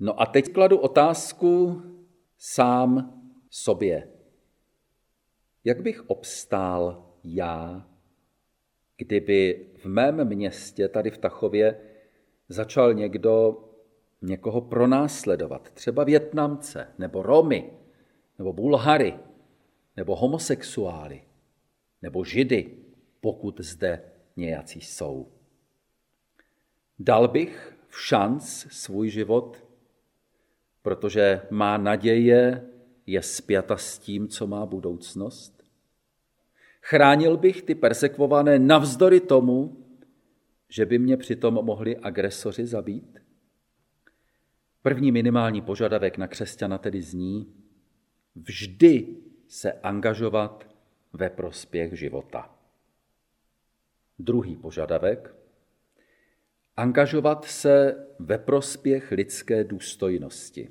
No 0.00 0.20
a 0.20 0.26
teď 0.26 0.52
kladu 0.52 0.78
otázku 0.78 1.82
sám 2.38 3.20
sobě. 3.50 4.08
Jak 5.64 5.82
bych 5.82 6.10
obstál 6.10 7.06
já, 7.24 7.86
kdyby 8.96 9.66
v 9.76 9.86
mém 9.86 10.28
městě, 10.28 10.88
tady 10.88 11.10
v 11.10 11.18
Tachově, 11.18 11.80
začal 12.48 12.94
někdo 12.94 13.64
někoho 14.22 14.60
pronásledovat, 14.60 15.70
třeba 15.70 16.04
Větnamce, 16.04 16.88
nebo 16.98 17.22
Romy, 17.22 17.70
nebo 18.38 18.52
Bulhary, 18.52 19.14
nebo 19.96 20.16
homosexuály, 20.16 21.22
nebo 22.02 22.24
Židy, 22.24 22.76
pokud 23.20 23.60
zde 23.60 24.02
nějací 24.36 24.80
jsou. 24.80 25.32
Dal 26.98 27.28
bych 27.28 27.76
v 27.88 28.00
šanc 28.00 28.66
svůj 28.70 29.10
život, 29.10 29.64
protože 30.82 31.42
má 31.50 31.76
naděje 31.76 32.70
je 33.06 33.22
spjata 33.22 33.76
s 33.76 33.98
tím, 33.98 34.28
co 34.28 34.46
má 34.46 34.66
budoucnost? 34.66 35.62
Chránil 36.82 37.36
bych 37.36 37.62
ty 37.62 37.74
persekvované 37.74 38.58
navzdory 38.58 39.20
tomu, 39.20 39.86
že 40.68 40.86
by 40.86 40.98
mě 40.98 41.16
přitom 41.16 41.54
mohli 41.54 41.96
agresoři 41.96 42.66
zabít? 42.66 43.19
První 44.82 45.12
minimální 45.12 45.60
požadavek 45.60 46.18
na 46.18 46.26
křesťana 46.26 46.78
tedy 46.78 47.02
zní 47.02 47.54
vždy 48.34 49.16
se 49.48 49.72
angažovat 49.72 50.66
ve 51.12 51.30
prospěch 51.30 51.98
života. 51.98 52.54
Druhý 54.18 54.56
požadavek 54.56 55.34
angažovat 56.76 57.44
se 57.44 58.06
ve 58.18 58.38
prospěch 58.38 59.10
lidské 59.10 59.64
důstojnosti. 59.64 60.70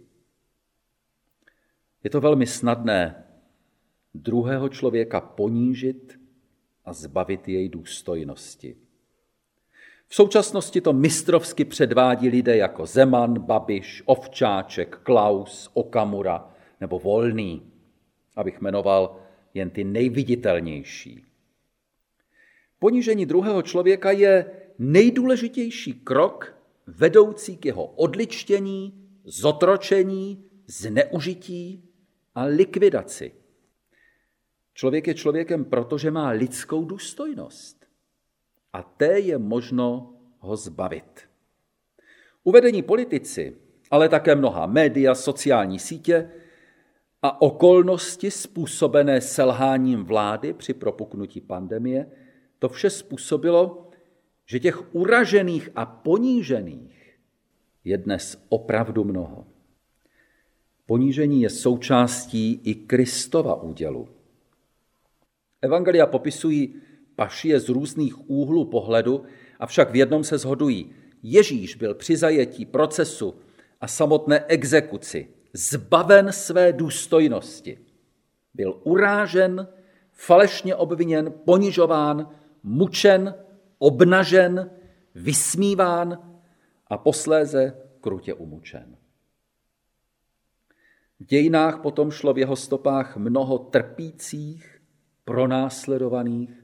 Je 2.04 2.10
to 2.10 2.22
velmi 2.22 2.48
snadné 2.48 3.24
druhého 4.14 4.70
člověka 4.70 5.22
ponížit 5.22 6.20
a 6.86 6.94
zbavit 6.94 7.48
jej 7.48 7.70
důstojnosti. 7.70 8.78
V 10.12 10.16
současnosti 10.16 10.82
to 10.82 10.94
mistrovsky 10.94 11.66
předvádí 11.66 12.30
lidé 12.30 12.58
jako 12.58 12.86
Zeman, 12.86 13.40
Babiš, 13.40 14.04
Ovčáček, 14.06 15.00
Klaus, 15.04 15.70
Okamura 15.74 16.52
nebo 16.82 17.00
Volný, 17.00 17.72
abych 18.36 18.62
jmenoval 18.62 19.20
jen 19.54 19.70
ty 19.70 19.84
nejviditelnější. 19.84 21.26
Ponížení 22.80 23.26
druhého 23.26 23.62
člověka 23.62 24.12
je 24.12 24.52
nejdůležitější 24.80 25.94
krok 25.94 26.56
vedoucí 26.88 27.58
k 27.58 27.66
jeho 27.66 27.86
odličtění, 27.86 29.10
zotročení, 29.24 30.46
zneužití 30.68 31.90
a 32.36 32.44
likvidaci. 32.44 33.32
Člověk 34.74 35.08
je 35.08 35.14
člověkem, 35.14 35.66
protože 35.66 36.12
má 36.12 36.30
lidskou 36.30 36.86
důstojnost. 36.86 37.79
A 38.74 38.84
té 38.84 39.20
je 39.20 39.38
možno 39.38 40.14
ho 40.40 40.56
zbavit. 40.56 41.22
Uvedení 42.44 42.82
politici, 42.82 43.58
ale 43.92 44.10
také 44.10 44.36
mnoha 44.36 44.66
média, 44.66 45.16
sociální 45.16 45.80
sítě 45.80 46.32
a 47.22 47.42
okolnosti 47.42 48.32
způsobené 48.32 49.22
selháním 49.22 50.04
vlády 50.04 50.54
při 50.54 50.74
propuknutí 50.74 51.42
pandemie, 51.42 52.12
to 52.60 52.70
vše 52.70 52.90
způsobilo, 52.90 53.90
že 54.46 54.60
těch 54.60 54.96
uražených 54.96 55.70
a 55.76 55.86
ponížených 55.86 57.20
je 57.84 57.98
dnes 57.98 58.46
opravdu 58.50 59.04
mnoho. 59.04 59.48
Ponížení 60.86 61.42
je 61.42 61.50
součástí 61.50 62.62
i 62.64 62.76
Kristova 62.76 63.62
údělu. 63.62 64.08
Evangelia 65.62 66.06
popisují 66.06 66.76
pašie 67.20 67.60
z 67.60 67.70
různých 67.70 68.30
úhlů 68.30 68.66
pohledu, 68.66 69.24
avšak 69.60 69.92
v 69.92 69.96
jednom 69.96 70.24
se 70.24 70.38
shodují. 70.38 70.92
Ježíš 71.24 71.76
byl 71.76 71.94
při 71.96 72.18
zajetí 72.18 72.66
procesu 72.66 73.36
a 73.82 73.88
samotné 73.88 74.46
exekuci 74.48 75.28
zbaven 75.54 76.32
své 76.32 76.74
důstojnosti. 76.74 77.80
Byl 78.54 78.80
urážen, 78.84 79.68
falešně 80.12 80.76
obviněn, 80.76 81.34
ponižován, 81.46 82.30
mučen, 82.64 83.36
obnažen, 83.80 84.72
vysmíván 85.16 86.40
a 86.88 86.98
posléze 86.98 87.78
krutě 88.02 88.34
umučen. 88.34 88.96
V 91.20 91.26
dějinách 91.26 91.80
potom 91.82 92.12
šlo 92.12 92.34
v 92.34 92.38
jeho 92.38 92.56
stopách 92.56 93.18
mnoho 93.18 93.58
trpících, 93.58 94.82
pronásledovaných 95.26 96.59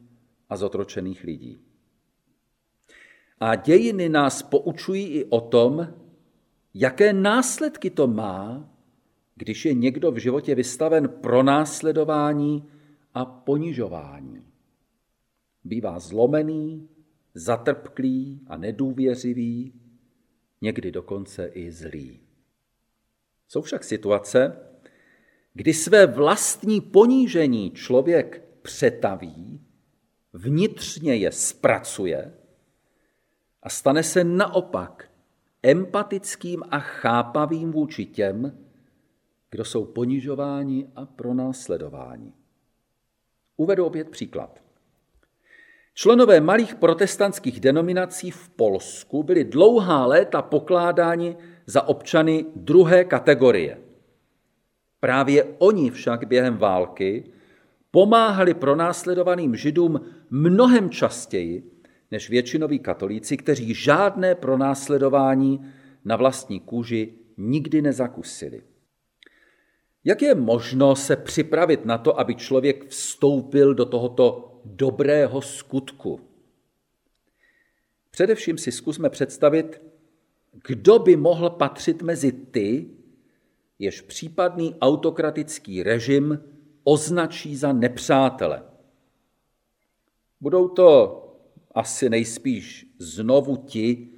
a 0.55 0.57
zotročených 0.57 1.23
lidí. 1.23 1.59
A 3.39 3.55
dějiny 3.55 4.09
nás 4.09 4.43
poučují 4.43 5.07
i 5.07 5.25
o 5.25 5.41
tom, 5.41 5.87
jaké 6.73 7.13
následky 7.13 7.89
to 7.89 8.07
má, 8.07 8.71
když 9.35 9.65
je 9.65 9.73
někdo 9.73 10.11
v 10.11 10.17
životě 10.17 10.55
vystaven 10.55 11.09
pronásledování 11.09 12.63
a 13.13 13.25
ponižování. 13.25 14.43
Bývá 15.63 15.99
zlomený, 15.99 16.89
zatrpklý 17.33 18.39
a 18.47 18.57
nedůvěřivý, 18.57 19.73
někdy 20.61 20.91
dokonce 20.91 21.45
i 21.45 21.71
zlý. 21.71 22.19
Jsou 23.47 23.61
však 23.61 23.83
situace, 23.83 24.57
kdy 25.53 25.73
své 25.73 26.07
vlastní 26.07 26.81
ponížení 26.81 27.71
člověk 27.71 28.41
přetaví 28.61 29.64
vnitřně 30.35 31.15
je 31.15 31.31
zpracuje 31.31 32.33
a 33.63 33.69
stane 33.69 34.03
se 34.03 34.23
naopak 34.23 35.09
empatickým 35.63 36.63
a 36.71 36.79
chápavým 36.79 37.71
vůči 37.71 38.05
těm, 38.05 38.57
kdo 39.51 39.65
jsou 39.65 39.85
ponižováni 39.85 40.87
a 40.95 41.05
pronásledováni. 41.05 42.33
Uvedu 43.57 43.85
opět 43.85 44.09
příklad. 44.09 44.59
Členové 45.93 46.41
malých 46.41 46.75
protestantských 46.75 47.59
denominací 47.59 48.31
v 48.31 48.49
Polsku 48.49 49.23
byli 49.23 49.43
dlouhá 49.43 50.05
léta 50.05 50.41
pokládáni 50.41 51.37
za 51.65 51.87
občany 51.87 52.45
druhé 52.55 53.03
kategorie. 53.03 53.81
Právě 54.99 55.43
oni 55.57 55.91
však 55.91 56.27
během 56.27 56.57
války 56.57 57.31
pomáhali 57.95 58.53
pronásledovaným 58.53 59.55
židům 59.55 60.01
mnohem 60.29 60.89
častěji 60.89 61.71
než 62.11 62.29
většinoví 62.29 62.79
katolíci, 62.79 63.37
kteří 63.37 63.73
žádné 63.73 64.35
pronásledování 64.35 65.65
na 66.05 66.15
vlastní 66.15 66.59
kůži 66.59 67.13
nikdy 67.37 67.81
nezakusili. 67.81 68.61
Jak 70.03 70.21
je 70.21 70.35
možno 70.35 70.95
se 70.95 71.15
připravit 71.15 71.85
na 71.85 71.97
to, 71.97 72.19
aby 72.19 72.35
člověk 72.35 72.87
vstoupil 72.87 73.73
do 73.73 73.85
tohoto 73.85 74.59
dobrého 74.65 75.41
skutku? 75.41 76.19
Především 78.11 78.57
si 78.57 78.71
zkusme 78.71 79.09
představit, 79.09 79.81
kdo 80.67 80.99
by 80.99 81.15
mohl 81.15 81.49
patřit 81.49 82.01
mezi 82.01 82.31
ty, 82.31 82.89
jež 83.79 84.01
případný 84.01 84.75
autokratický 84.81 85.83
režim 85.83 86.54
označí 86.85 87.55
za 87.55 87.73
nepřátele. 87.73 88.63
Budou 90.41 90.67
to 90.67 91.21
asi 91.71 92.09
nejspíš 92.09 92.85
znovu 92.99 93.57
ti, 93.57 94.09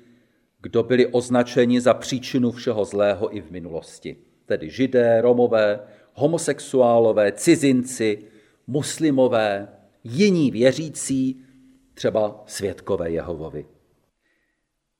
kdo 0.62 0.84
byli 0.84 1.08
označeni 1.08 1.82
za 1.82 1.94
příčinu 1.94 2.52
všeho 2.52 2.86
zlého 2.86 3.36
i 3.38 3.42
v 3.42 3.52
minulosti. 3.52 4.18
Tedy 4.46 4.70
židé, 4.70 5.22
romové, 5.22 5.80
homosexuálové, 6.14 7.32
cizinci, 7.32 8.24
muslimové, 8.68 9.68
jiní 10.04 10.52
věřící, 10.52 11.46
třeba 11.94 12.44
světkové 12.46 13.12
Jehovovi. 13.12 13.66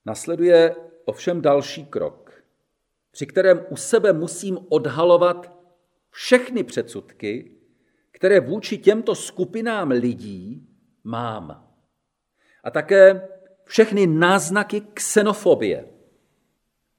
Nasleduje 0.06 0.76
ovšem 1.06 1.42
další 1.42 1.86
krok, 1.86 2.44
při 3.12 3.26
kterém 3.26 3.66
u 3.70 3.76
sebe 3.76 4.14
musím 4.14 4.58
odhalovat 4.70 5.58
všechny 6.10 6.64
předsudky, 6.64 7.57
které 8.18 8.40
vůči 8.40 8.78
těmto 8.78 9.16
skupinám 9.16 9.92
lidí 9.92 10.68
mám 11.04 11.68
a 12.64 12.72
také 12.72 13.28
všechny 13.64 14.08
náznaky 14.08 14.82
xenofobie. 14.82 15.86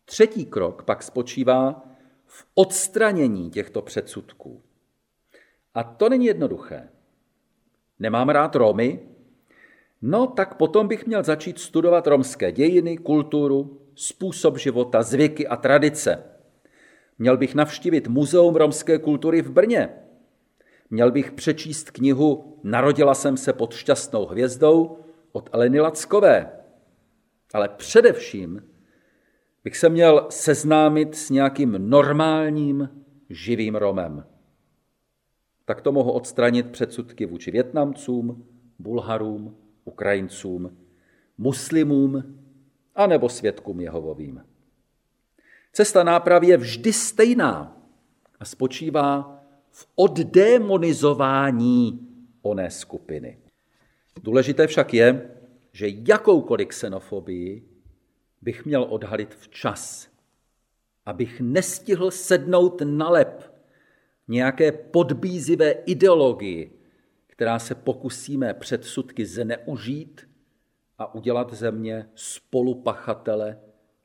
Třetí 0.05 0.47
krok 0.47 0.83
pak 0.83 1.03
spočívá 1.03 1.83
v 2.27 2.47
odstranění 2.55 3.51
těchto 3.51 3.83
předsudků. 3.83 4.63
A 5.75 5.83
to 5.83 6.09
není 6.09 6.27
jednoduché. 6.27 6.89
Nemám 7.99 8.29
rád 8.29 8.55
Romy? 8.55 9.01
No, 10.03 10.27
tak 10.27 10.55
potom 10.55 10.89
bych 10.89 11.07
měl 11.07 11.23
začít 11.23 11.59
studovat 11.59 12.07
romské 12.07 12.53
dějiny, 12.53 12.99
kulturu, 12.99 13.81
způsob 13.95 14.59
života, 14.59 15.03
zvyky 15.03 15.47
a 15.47 15.57
tradice. 15.57 16.25
Měl 17.19 17.37
bych 17.37 17.55
navštívit 17.55 18.09
Muzeum 18.09 18.57
romské 18.57 18.99
kultury 18.99 19.43
v 19.43 19.51
Brně. 19.51 20.08
Měl 20.91 21.11
bych 21.11 21.33
přečíst 21.33 21.91
knihu 21.91 22.59
Narodila 22.63 23.15
jsem 23.15 23.37
se 23.37 23.53
pod 23.53 23.75
šťastnou 23.75 24.27
hvězdou 24.27 24.99
od 25.33 25.51
Aleny 25.53 25.81
Lackové. 25.81 26.53
Ale 27.55 27.69
především 27.69 28.63
bych 29.65 29.77
se 29.77 29.89
měl 29.89 30.27
seznámit 30.31 31.15
s 31.15 31.31
nějakým 31.31 31.91
normálním 31.91 32.89
živým 33.31 33.75
Romem. 33.75 34.27
Tak 35.65 35.81
to 35.81 35.93
mohu 35.93 36.13
odstranit 36.13 36.71
předsudky 36.71 37.27
vůči 37.27 37.51
Větnamcům, 37.51 38.47
Bulharům, 38.79 39.57
Ukrajincům, 39.85 40.79
muslimům 41.39 42.39
a 42.95 43.07
nebo 43.07 43.29
svědkům 43.29 43.81
Jehovovým. 43.81 44.45
Cesta 45.73 46.05
nápravy 46.05 46.47
je 46.47 46.57
vždy 46.57 46.93
stejná 46.93 47.77
a 48.41 48.45
spočívá 48.45 49.38
v 49.71 49.87
oddemonizování 49.97 52.09
oné 52.43 52.71
skupiny. 52.71 53.39
Důležité 54.23 54.67
však 54.67 54.95
je, 54.95 55.31
že 55.73 55.87
jakoukoliv 55.89 56.69
xenofobii 56.69 57.69
bych 58.43 58.65
měl 58.65 58.87
odhalit 58.91 59.35
včas, 59.35 60.09
abych 61.07 61.41
nestihl 61.41 62.11
sednout 62.11 62.83
na 62.85 63.11
lep 63.11 63.55
nějaké 64.29 64.73
podbízivé 64.73 65.71
ideologii, 65.71 66.79
která 67.27 67.59
se 67.59 67.75
pokusíme 67.75 68.55
předsudky 68.55 69.27
zneužít 69.27 70.29
a 70.99 71.15
udělat 71.15 71.55
ze 71.55 71.71
mě 71.71 72.09
spolupachatele 72.15 73.59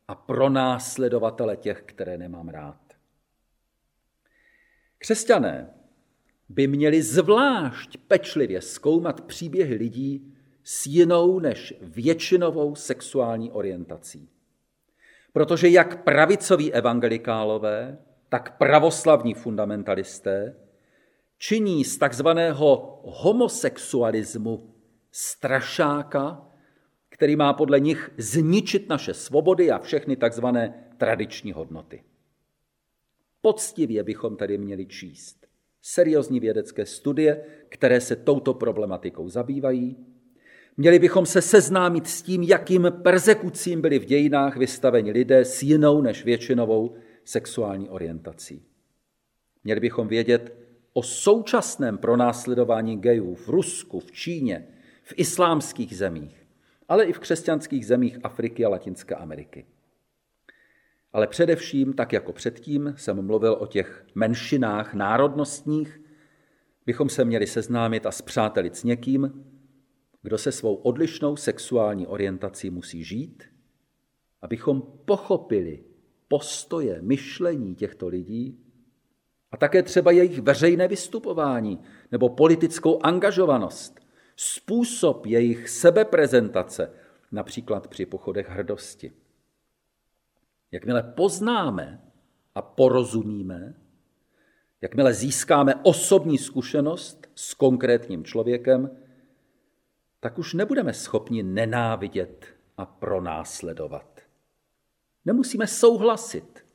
a 0.07 0.15
pronásledovatele 0.15 1.57
těch, 1.57 1.83
které 1.85 2.17
nemám 2.17 2.49
rád. 2.49 2.82
Křesťané 5.03 5.69
by 6.49 6.67
měli 6.67 7.01
zvlášť 7.01 7.97
pečlivě 8.07 8.61
zkoumat 8.61 9.21
příběhy 9.21 9.75
lidí 9.75 10.33
s 10.63 10.85
jinou 10.85 11.39
než 11.39 11.73
většinovou 11.81 12.75
sexuální 12.75 13.51
orientací. 13.51 14.29
Protože 15.33 15.69
jak 15.69 16.03
pravicoví 16.03 16.73
evangelikálové, 16.73 17.97
tak 18.29 18.57
pravoslavní 18.57 19.33
fundamentalisté 19.33 20.55
činí 21.37 21.83
z 21.83 21.97
takzvaného 21.97 23.01
homosexualismu 23.05 24.73
strašáka, 25.11 26.41
který 27.09 27.35
má 27.35 27.53
podle 27.53 27.79
nich 27.79 28.11
zničit 28.17 28.89
naše 28.89 29.13
svobody 29.13 29.71
a 29.71 29.79
všechny 29.79 30.15
takzvané 30.15 30.89
tradiční 30.97 31.51
hodnoty. 31.51 32.03
Poctivě 33.45 34.03
bychom 34.03 34.35
tedy 34.35 34.57
měli 34.57 34.85
číst 34.85 35.47
seriózní 35.81 36.39
vědecké 36.39 36.85
studie, 36.85 37.45
které 37.69 38.01
se 38.01 38.15
touto 38.15 38.53
problematikou 38.53 39.29
zabývají. 39.29 39.97
Měli 40.77 40.99
bychom 40.99 41.25
se 41.25 41.41
seznámit 41.41 42.07
s 42.07 42.21
tím, 42.21 42.43
jakým 42.43 42.87
persekucím 43.03 43.81
byli 43.81 43.99
v 43.99 44.05
dějinách 44.05 44.57
vystaveni 44.57 45.11
lidé 45.11 45.45
s 45.45 45.63
jinou 45.63 46.01
než 46.01 46.25
většinovou 46.25 46.95
sexuální 47.25 47.89
orientací. 47.89 48.63
Měli 49.63 49.79
bychom 49.79 50.07
vědět 50.07 50.55
o 50.93 51.03
současném 51.03 51.97
pronásledování 51.97 52.97
gejů 52.97 53.35
v 53.35 53.49
Rusku, 53.49 53.99
v 53.99 54.11
Číně, 54.11 54.67
v 55.03 55.13
islámských 55.17 55.97
zemích, 55.97 56.47
ale 56.89 57.05
i 57.05 57.13
v 57.13 57.19
křesťanských 57.19 57.85
zemích 57.85 58.19
Afriky 58.23 58.65
a 58.65 58.69
Latinské 58.69 59.15
Ameriky. 59.15 59.65
Ale 61.13 61.27
především, 61.27 61.93
tak 61.93 62.13
jako 62.13 62.33
předtím 62.33 62.93
jsem 62.97 63.25
mluvil 63.25 63.57
o 63.59 63.67
těch 63.67 64.05
menšinách 64.15 64.93
národnostních, 64.93 66.01
bychom 66.85 67.09
se 67.09 67.25
měli 67.25 67.47
seznámit 67.47 68.05
a 68.05 68.11
zpřátelit 68.11 68.75
s 68.75 68.83
někým, 68.83 69.45
kdo 70.21 70.37
se 70.37 70.51
svou 70.51 70.75
odlišnou 70.75 71.35
sexuální 71.35 72.07
orientací 72.07 72.69
musí 72.69 73.03
žít, 73.03 73.43
abychom 74.41 74.81
pochopili 75.05 75.83
postoje, 76.27 77.01
myšlení 77.01 77.75
těchto 77.75 78.07
lidí 78.07 78.59
a 79.51 79.57
také 79.57 79.83
třeba 79.83 80.11
jejich 80.11 80.41
veřejné 80.41 80.87
vystupování 80.87 81.79
nebo 82.11 82.29
politickou 82.29 82.99
angažovanost, 83.03 83.99
způsob 84.35 85.25
jejich 85.25 85.69
sebeprezentace, 85.69 86.91
například 87.31 87.87
při 87.87 88.05
pochodech 88.05 88.49
hrdosti. 88.49 89.11
Jakmile 90.73 91.03
poznáme 91.03 92.01
a 92.55 92.61
porozumíme, 92.61 93.75
jakmile 94.81 95.13
získáme 95.13 95.75
osobní 95.83 96.37
zkušenost 96.37 97.27
s 97.35 97.53
konkrétním 97.53 98.23
člověkem, 98.23 98.97
tak 100.19 100.37
už 100.37 100.53
nebudeme 100.53 100.93
schopni 100.93 101.43
nenávidět 101.43 102.45
a 102.77 102.85
pronásledovat. 102.85 104.21
Nemusíme 105.25 105.67
souhlasit, 105.67 106.65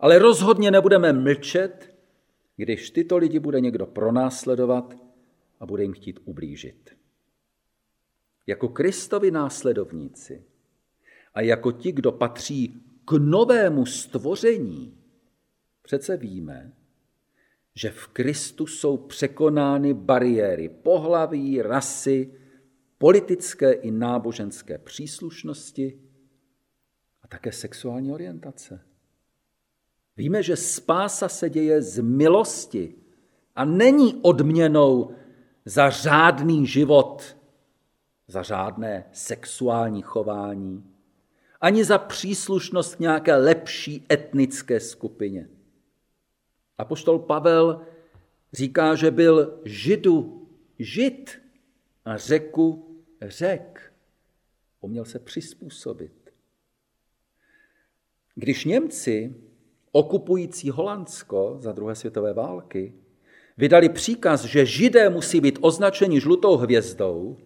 ale 0.00 0.18
rozhodně 0.18 0.70
nebudeme 0.70 1.12
mlčet, 1.12 1.96
když 2.56 2.90
tyto 2.90 3.16
lidi 3.16 3.38
bude 3.38 3.60
někdo 3.60 3.86
pronásledovat 3.86 4.96
a 5.60 5.66
bude 5.66 5.82
jim 5.82 5.92
chtít 5.92 6.20
ublížit. 6.24 6.96
Jako 8.46 8.68
Kristovi 8.68 9.30
následovníci 9.30 10.44
a 11.34 11.40
jako 11.40 11.72
ti, 11.72 11.92
kdo 11.92 12.12
patří 12.12 12.85
k 13.06 13.12
novému 13.12 13.86
stvoření, 13.86 14.98
přece 15.82 16.16
víme, 16.16 16.72
že 17.74 17.90
v 17.90 18.06
Kristu 18.06 18.66
jsou 18.66 18.96
překonány 18.96 19.94
bariéry 19.94 20.68
pohlaví, 20.68 21.62
rasy, 21.62 22.32
politické 22.98 23.72
i 23.72 23.90
náboženské 23.90 24.78
příslušnosti 24.78 26.00
a 27.22 27.28
také 27.28 27.52
sexuální 27.52 28.12
orientace. 28.12 28.80
Víme, 30.16 30.42
že 30.42 30.56
spása 30.56 31.28
se 31.28 31.50
děje 31.50 31.82
z 31.82 32.02
milosti 32.02 32.94
a 33.56 33.64
není 33.64 34.14
odměnou 34.22 35.10
za 35.64 35.90
řádný 35.90 36.66
život, 36.66 37.36
za 38.28 38.42
řádné 38.42 39.08
sexuální 39.12 40.02
chování, 40.02 40.95
ani 41.66 41.84
za 41.84 41.98
příslušnost 41.98 42.94
k 42.94 43.00
nějaké 43.00 43.36
lepší 43.36 44.06
etnické 44.12 44.80
skupině. 44.80 45.48
A 46.78 46.84
poštol 46.84 47.18
Pavel 47.18 47.80
říká, 48.52 48.94
že 48.94 49.10
byl 49.10 49.60
židu 49.64 50.46
žid 50.78 51.38
a 52.04 52.16
řeku 52.16 52.96
řek. 53.22 53.92
Uměl 54.80 55.04
se 55.04 55.18
přizpůsobit. 55.18 56.12
Když 58.34 58.64
Němci, 58.64 59.34
okupující 59.92 60.70
Holandsko 60.70 61.56
za 61.60 61.72
druhé 61.72 61.94
světové 61.94 62.32
války, 62.32 62.94
vydali 63.56 63.88
příkaz, 63.88 64.44
že 64.44 64.66
židé 64.66 65.10
musí 65.10 65.40
být 65.40 65.58
označeni 65.60 66.20
žlutou 66.20 66.56
hvězdou, 66.56 67.36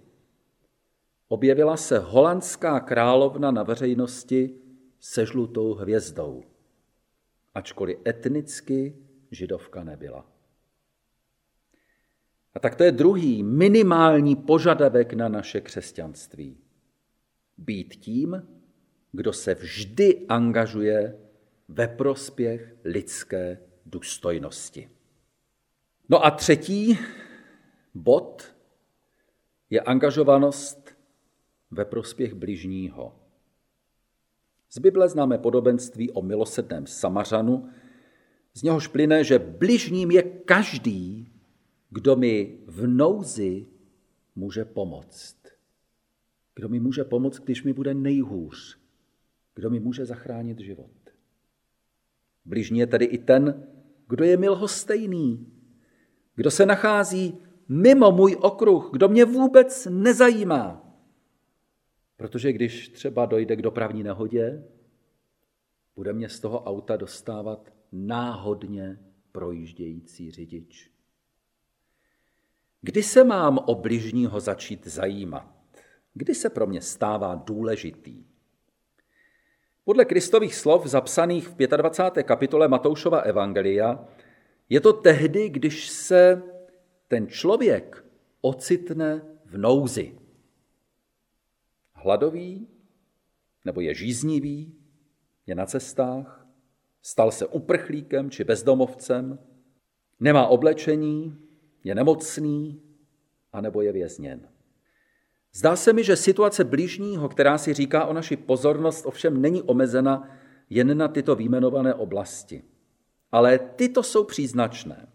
objevila 1.32 1.76
se 1.76 1.98
holandská 1.98 2.80
královna 2.80 3.50
na 3.50 3.62
veřejnosti 3.62 4.54
se 5.00 5.26
žlutou 5.26 5.74
hvězdou, 5.74 6.44
ačkoliv 7.54 7.98
etnicky 8.06 8.96
židovka 9.30 9.84
nebyla. 9.84 10.26
A 12.54 12.58
tak 12.60 12.74
to 12.74 12.84
je 12.84 12.92
druhý 12.92 13.42
minimální 13.42 14.36
požadavek 14.36 15.12
na 15.12 15.28
naše 15.28 15.60
křesťanství. 15.60 16.58
Být 17.58 17.94
tím, 17.94 18.48
kdo 19.12 19.32
se 19.32 19.54
vždy 19.54 20.26
angažuje 20.28 21.18
ve 21.68 21.88
prospěch 21.88 22.76
lidské 22.84 23.58
důstojnosti. 23.86 24.90
No 26.08 26.24
a 26.24 26.30
třetí 26.30 26.98
bod 27.94 28.54
je 29.70 29.80
angažovanost 29.80 30.89
ve 31.70 31.84
prospěch 31.84 32.34
bližního. 32.34 33.16
Z 34.70 34.78
Bible 34.78 35.08
známe 35.08 35.38
podobenství 35.38 36.10
o 36.10 36.22
milosedném 36.22 36.86
Samařanu, 36.86 37.68
z 38.54 38.62
něhož 38.62 38.86
plyne, 38.86 39.24
že 39.24 39.38
bližním 39.38 40.10
je 40.10 40.22
každý, 40.22 41.32
kdo 41.90 42.16
mi 42.16 42.58
v 42.66 42.86
nouzi 42.86 43.66
může 44.36 44.64
pomoct. 44.64 45.36
Kdo 46.54 46.68
mi 46.68 46.80
může 46.80 47.04
pomoct, 47.04 47.38
když 47.38 47.62
mi 47.62 47.72
bude 47.72 47.94
nejhůř. 47.94 48.78
Kdo 49.54 49.70
mi 49.70 49.80
může 49.80 50.06
zachránit 50.06 50.58
život. 50.58 50.90
Bližní 52.44 52.78
je 52.78 52.86
tedy 52.86 53.04
i 53.04 53.18
ten, 53.18 53.66
kdo 54.08 54.24
je 54.24 54.36
milhostejný, 54.36 55.46
kdo 56.34 56.50
se 56.50 56.66
nachází 56.66 57.38
mimo 57.68 58.12
můj 58.12 58.36
okruh, 58.40 58.90
kdo 58.92 59.08
mě 59.08 59.24
vůbec 59.24 59.88
nezajímá. 59.90 60.89
Protože 62.20 62.52
když 62.52 62.88
třeba 62.88 63.26
dojde 63.26 63.56
k 63.56 63.62
dopravní 63.62 64.02
nehodě, 64.02 64.64
bude 65.96 66.12
mě 66.12 66.28
z 66.28 66.40
toho 66.40 66.62
auta 66.62 66.96
dostávat 66.96 67.72
náhodně 67.92 68.98
projíždějící 69.32 70.30
řidič. 70.30 70.90
Kdy 72.82 73.02
se 73.02 73.24
mám 73.24 73.58
o 73.58 73.74
bližního 73.74 74.40
začít 74.40 74.86
zajímat? 74.86 75.54
Kdy 76.14 76.34
se 76.34 76.50
pro 76.50 76.66
mě 76.66 76.80
stává 76.80 77.34
důležitý? 77.34 78.24
Podle 79.84 80.04
Kristových 80.04 80.54
slov 80.54 80.86
zapsaných 80.86 81.48
v 81.48 81.56
25. 81.76 82.22
kapitole 82.24 82.68
Matoušova 82.68 83.20
Evangelia 83.20 84.08
je 84.68 84.80
to 84.80 84.92
tehdy, 84.92 85.48
když 85.48 85.88
se 85.88 86.42
ten 87.08 87.28
člověk 87.28 88.04
ocitne 88.40 89.22
v 89.44 89.58
nouzi. 89.58 90.19
Hladový 92.02 92.68
nebo 93.64 93.80
je 93.80 93.94
žíznivý, 93.94 94.74
je 95.46 95.54
na 95.54 95.66
cestách, 95.66 96.46
stal 97.02 97.30
se 97.30 97.46
uprchlíkem 97.46 98.30
či 98.30 98.44
bezdomovcem, 98.44 99.38
nemá 100.20 100.46
oblečení, 100.46 101.38
je 101.84 101.94
nemocný, 101.94 102.82
anebo 103.52 103.82
je 103.82 103.92
vězněn. 103.92 104.48
Zdá 105.52 105.76
se 105.76 105.92
mi, 105.92 106.04
že 106.04 106.16
situace 106.16 106.64
blížního, 106.64 107.28
která 107.28 107.58
si 107.58 107.74
říká 107.74 108.04
o 108.04 108.12
naši 108.12 108.36
pozornost, 108.36 109.06
ovšem 109.06 109.40
není 109.40 109.62
omezena 109.62 110.36
jen 110.70 110.98
na 110.98 111.08
tyto 111.08 111.34
výjmenované 111.34 111.94
oblasti. 111.94 112.62
Ale 113.32 113.58
tyto 113.58 114.02
jsou 114.02 114.24
příznačné. 114.24 115.08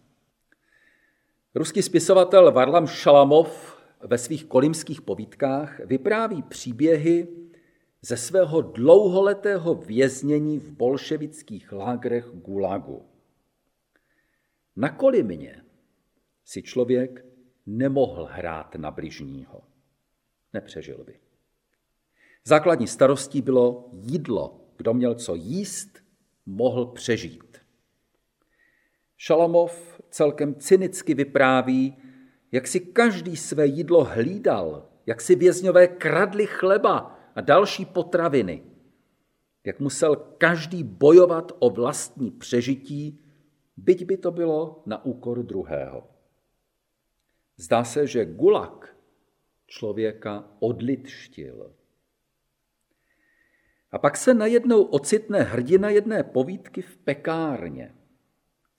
Ruský 1.55 1.81
spisovatel 1.81 2.51
Varlam 2.51 2.87
Šalamov 2.87 3.74
ve 4.01 4.17
svých 4.17 4.45
kolimských 4.45 5.01
povídkách 5.01 5.79
vypráví 5.79 6.43
příběhy 6.43 7.27
ze 8.01 8.17
svého 8.17 8.61
dlouholetého 8.61 9.75
věznění 9.75 10.59
v 10.59 10.71
bolševických 10.71 11.71
lágrech 11.71 12.25
Gulagu. 12.25 13.05
Na 14.75 14.89
Kolimě 14.89 15.63
si 16.45 16.61
člověk 16.61 17.25
nemohl 17.65 18.27
hrát 18.31 18.75
na 18.75 18.91
bližního 18.91 19.61
nepřežil 20.55 21.03
by. 21.03 21.19
Základní 22.43 22.87
starostí 22.87 23.41
bylo 23.41 23.89
jídlo. 23.91 24.61
Kdo 24.77 24.93
měl 24.93 25.15
co 25.15 25.35
jíst, 25.35 25.99
mohl 26.45 26.85
přežít. 26.85 27.57
Šalamov 29.17 30.01
celkem 30.09 30.55
cynicky 30.55 31.13
vypráví, 31.13 31.97
jak 32.55 32.67
si 32.67 32.79
každý 32.79 33.37
své 33.37 33.67
jídlo 33.67 34.03
hlídal, 34.03 34.89
jak 35.05 35.21
si 35.21 35.35
vězňové 35.35 35.87
kradli 35.87 36.47
chleba 36.47 37.19
a 37.35 37.41
další 37.41 37.85
potraviny, 37.85 38.63
jak 39.63 39.79
musel 39.79 40.15
každý 40.15 40.83
bojovat 40.83 41.51
o 41.59 41.69
vlastní 41.69 42.31
přežití, 42.31 43.19
byť 43.77 44.05
by 44.05 44.17
to 44.17 44.31
bylo 44.31 44.83
na 44.85 45.05
úkor 45.05 45.43
druhého. 45.43 46.07
Zdá 47.57 47.83
se, 47.83 48.07
že 48.07 48.25
Gulag 48.25 48.95
člověka 49.67 50.47
odlitštil. 50.59 51.73
A 53.91 53.97
pak 53.97 54.17
se 54.17 54.33
najednou 54.33 54.83
ocitne 54.83 55.41
hrdina 55.41 55.89
jedné 55.89 56.23
povídky 56.23 56.81
v 56.81 56.97
pekárně. 56.97 57.95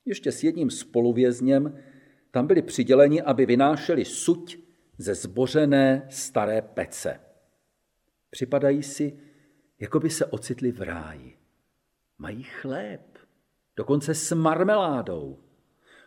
Ještě 0.04 0.32
s 0.32 0.44
jedním 0.44 0.70
spoluvězněm 0.70 1.78
tam 2.36 2.46
byli 2.46 2.62
přiděleni, 2.62 3.22
aby 3.22 3.46
vynášeli 3.46 4.04
suť 4.04 4.58
ze 4.98 5.14
zbořené 5.14 6.06
staré 6.10 6.62
pece. 6.62 7.20
Připadají 8.30 8.82
si, 8.82 9.18
jako 9.78 10.00
by 10.00 10.10
se 10.10 10.26
ocitli 10.26 10.72
v 10.72 10.80
ráji. 10.80 11.38
Mají 12.18 12.42
chléb, 12.42 13.18
dokonce 13.76 14.14
s 14.14 14.34
marmeládou. 14.34 15.38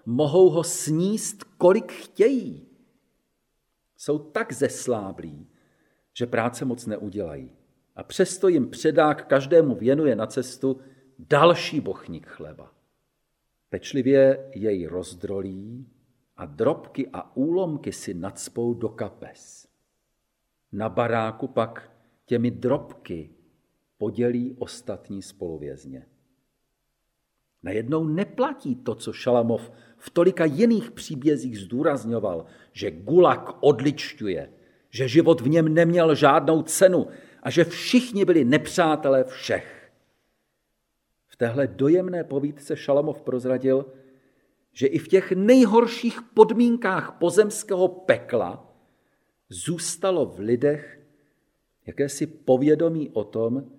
Mohou 0.06 0.50
ho 0.50 0.64
sníst, 0.64 1.44
kolik 1.44 1.92
chtějí 1.92 2.68
jsou 3.98 4.20
tak 4.20 4.54
zesláblí, 4.54 5.48
že 6.14 6.26
práce 6.26 6.66
moc 6.66 6.86
neudělají. 6.86 7.52
A 7.96 8.04
přesto 8.04 8.48
jim 8.48 8.70
předák 8.70 9.28
každému 9.28 9.76
věnuje 9.76 10.16
na 10.16 10.28
cestu 10.28 10.82
další 11.20 11.80
bochník 11.80 12.28
chleba. 12.28 12.74
Pečlivě 13.70 14.50
jej 14.56 14.86
rozdrolí 14.86 15.88
a 16.40 16.46
drobky 16.46 17.08
a 17.14 17.36
úlomky 17.36 17.92
si 17.92 18.14
nadspou 18.14 18.74
do 18.74 18.90
kapes. 18.90 19.68
Na 20.72 20.90
baráku 20.90 21.48
pak 21.48 21.92
těmi 22.26 22.52
drobky 22.52 23.30
podělí 23.98 24.56
ostatní 24.60 25.22
spoluvězně. 25.22 26.06
Najednou 27.64 28.04
neplatí 28.04 28.76
to, 28.76 28.96
co 28.96 29.14
Šalamov 29.14 29.72
v 29.98 30.10
tolika 30.10 30.46
jiných 30.46 30.92
příbězích 30.92 31.60
zdůrazňoval, 31.60 32.46
že 32.72 32.92
Gulag 32.92 33.58
odličťuje, 33.60 34.54
že 34.90 35.08
život 35.08 35.42
v 35.42 35.50
něm 35.50 35.74
neměl 35.74 36.16
žádnou 36.16 36.62
cenu 36.62 37.08
a 37.44 37.50
že 37.50 37.64
všichni 37.64 38.26
byli 38.26 38.46
nepřátelé 38.46 39.24
všech. 39.24 39.92
V 41.28 41.36
téhle 41.36 41.68
dojemné 41.68 42.24
povídce 42.24 42.78
Šalamov 42.78 43.22
prozradil, 43.22 43.86
že 44.80 44.88
i 44.88 45.00
v 45.00 45.08
těch 45.08 45.32
nejhorších 45.32 46.22
podmínkách 46.22 47.18
pozemského 47.20 47.88
pekla 47.88 48.76
zůstalo 49.50 50.26
v 50.26 50.40
lidech 50.40 51.02
jakési 51.86 52.28
povědomí 52.28 53.10
o 53.10 53.24
tom, 53.24 53.72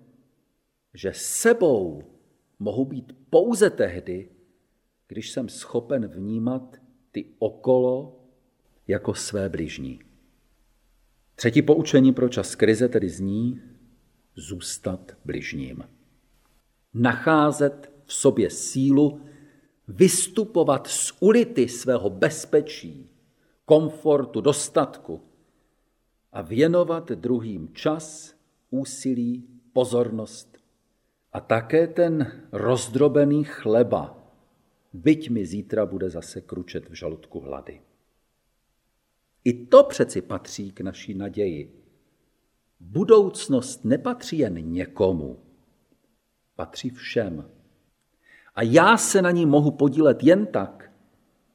že 0.93 1.11
sebou 1.13 2.03
mohu 2.59 2.85
být 2.85 3.13
pouze 3.29 3.69
tehdy, 3.69 4.29
když 5.07 5.31
jsem 5.31 5.49
schopen 5.49 6.07
vnímat 6.07 6.77
ty 7.11 7.25
okolo 7.39 8.19
jako 8.87 9.13
své 9.13 9.49
bližní. 9.49 9.99
Třetí 11.35 11.61
poučení 11.61 12.13
pro 12.13 12.29
čas 12.29 12.55
krize 12.55 12.89
tedy 12.89 13.09
zní 13.09 13.61
zůstat 14.35 15.17
bližním. 15.25 15.83
Nacházet 16.93 17.91
v 18.05 18.13
sobě 18.13 18.49
sílu, 18.49 19.21
vystupovat 19.91 20.87
z 20.87 21.13
ulity 21.19 21.67
svého 21.67 22.09
bezpečí, 22.09 23.09
komfortu, 23.65 24.41
dostatku 24.41 25.21
a 26.31 26.41
věnovat 26.41 27.11
druhým 27.11 27.73
čas, 27.73 28.35
úsilí, 28.69 29.47
pozornost 29.73 30.57
a 31.33 31.39
také 31.39 31.87
ten 31.87 32.41
rozdrobený 32.51 33.43
chleba, 33.43 34.17
byť 34.93 35.29
mi 35.29 35.45
zítra 35.45 35.85
bude 35.85 36.09
zase 36.09 36.41
kručet 36.41 36.89
v 36.89 36.93
žaludku 36.93 37.39
hlady. 37.39 37.81
I 39.43 39.65
to 39.65 39.83
přeci 39.83 40.21
patří 40.21 40.71
k 40.71 40.81
naší 40.81 41.13
naději. 41.13 41.83
Budoucnost 42.79 43.85
nepatří 43.85 44.37
jen 44.37 44.71
někomu, 44.71 45.39
patří 46.55 46.89
všem. 46.89 47.49
A 48.55 48.63
já 48.63 48.97
se 48.97 49.21
na 49.21 49.31
ní 49.31 49.45
mohu 49.45 49.71
podílet 49.71 50.23
jen 50.23 50.45
tak, 50.45 50.91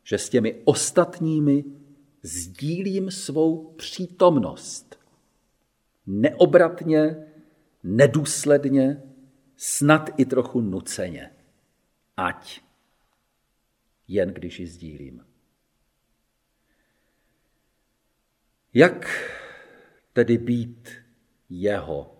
že 0.04 0.18
s 0.18 0.28
těmi 0.28 0.62
ostatními 0.64 1.64
sdílím 2.22 3.10
svou 3.10 3.74
přítomnost. 3.74 4.98
Neobratně, 6.06 7.16
nedůsledně, 7.82 9.02
snad 9.56 10.10
i 10.16 10.24
trochu 10.24 10.60
nuceně. 10.60 11.30
Ať. 12.16 12.60
Jen 14.08 14.34
když 14.34 14.60
ji 14.60 14.66
sdílím. 14.66 15.26
Jak 18.74 19.06
tedy 20.12 20.38
být 20.38 20.88
jeho, 21.48 22.16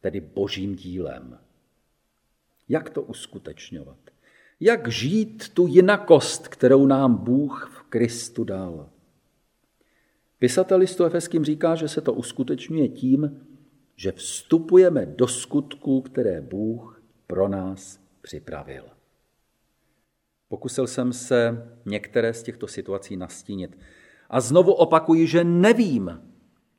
tedy 0.00 0.20
božím 0.20 0.76
dílem? 0.76 1.47
Jak 2.68 2.90
to 2.90 3.02
uskutečňovat? 3.02 3.98
Jak 4.60 4.88
žít 4.88 5.48
tu 5.48 5.66
jinakost, 5.66 6.48
kterou 6.48 6.86
nám 6.86 7.16
Bůh 7.16 7.70
v 7.74 7.82
Kristu 7.82 8.44
dal? 8.44 8.90
Pisatel 10.38 10.78
listu 10.78 11.04
Efeským 11.04 11.44
říká, 11.44 11.74
že 11.74 11.88
se 11.88 12.00
to 12.00 12.12
uskutečňuje 12.12 12.88
tím, 12.88 13.46
že 13.96 14.12
vstupujeme 14.12 15.06
do 15.06 15.28
skutků, 15.28 16.00
které 16.00 16.40
Bůh 16.40 17.02
pro 17.26 17.48
nás 17.48 18.00
připravil. 18.22 18.84
Pokusil 20.48 20.86
jsem 20.86 21.12
se 21.12 21.68
některé 21.86 22.34
z 22.34 22.42
těchto 22.42 22.66
situací 22.68 23.16
nastínit. 23.16 23.78
A 24.30 24.40
znovu 24.40 24.72
opakuji, 24.72 25.26
že 25.26 25.44
nevím, 25.44 26.22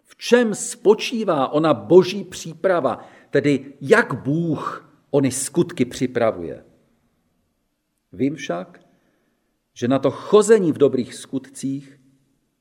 v 0.04 0.16
čem 0.16 0.56
spočívá 0.56 1.48
ona 1.48 1.74
boží 1.74 2.24
příprava, 2.24 3.08
tedy 3.30 3.74
jak 3.82 4.24
Bůh 4.24 4.89
ony 5.12 5.32
skutky 5.32 5.86
připravuje. 5.86 6.66
Vím 8.14 8.36
však, 8.36 8.86
že 9.74 9.88
na 9.88 10.00
to 10.00 10.12
chození 10.12 10.72
v 10.72 10.78
dobrých 10.78 11.16
skutcích 11.16 12.00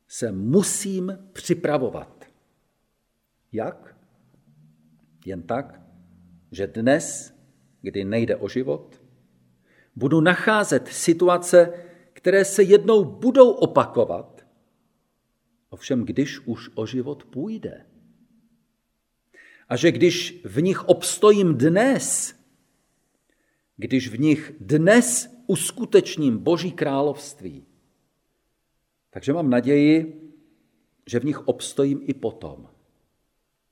se 0.08 0.32
musím 0.32 1.18
připravovat. 1.32 2.24
Jak? 3.52 3.96
Jen 5.24 5.42
tak, 5.42 5.80
že 6.50 6.66
dnes, 6.66 7.34
kdy 7.82 8.04
nejde 8.04 8.37
o 8.37 8.48
život, 8.48 9.02
budu 9.96 10.20
nacházet 10.20 10.88
situace, 10.88 11.72
které 12.12 12.44
se 12.44 12.62
jednou 12.62 13.04
budou 13.04 13.50
opakovat, 13.50 14.46
ovšem 15.70 16.04
když 16.04 16.40
už 16.46 16.70
o 16.74 16.87
život 16.87 17.24
půjde. 17.24 17.87
A 19.68 19.76
že 19.76 19.92
když 19.92 20.40
v 20.44 20.62
nich 20.62 20.84
obstojím 20.84 21.54
dnes, 21.54 22.38
když 23.79 24.09
v 24.09 24.21
nich 24.21 24.53
dnes 24.61 25.35
uskutečním 25.47 26.38
Boží 26.38 26.73
království, 26.73 27.67
takže 29.11 29.33
mám 29.33 29.51
naději, 29.51 30.23
že 31.07 31.21
v 31.21 31.25
nich 31.25 31.49
obstojím 31.49 32.01
i 32.03 32.14
potom. 32.14 32.69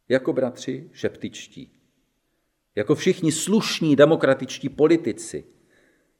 Jako 0.08 0.32
bratři 0.32 0.90
šeptičtí, 0.92 1.70
jako 2.74 2.94
všichni 2.94 3.32
slušní 3.32 3.96
demokratičtí 3.96 4.68
politici, 4.68 5.44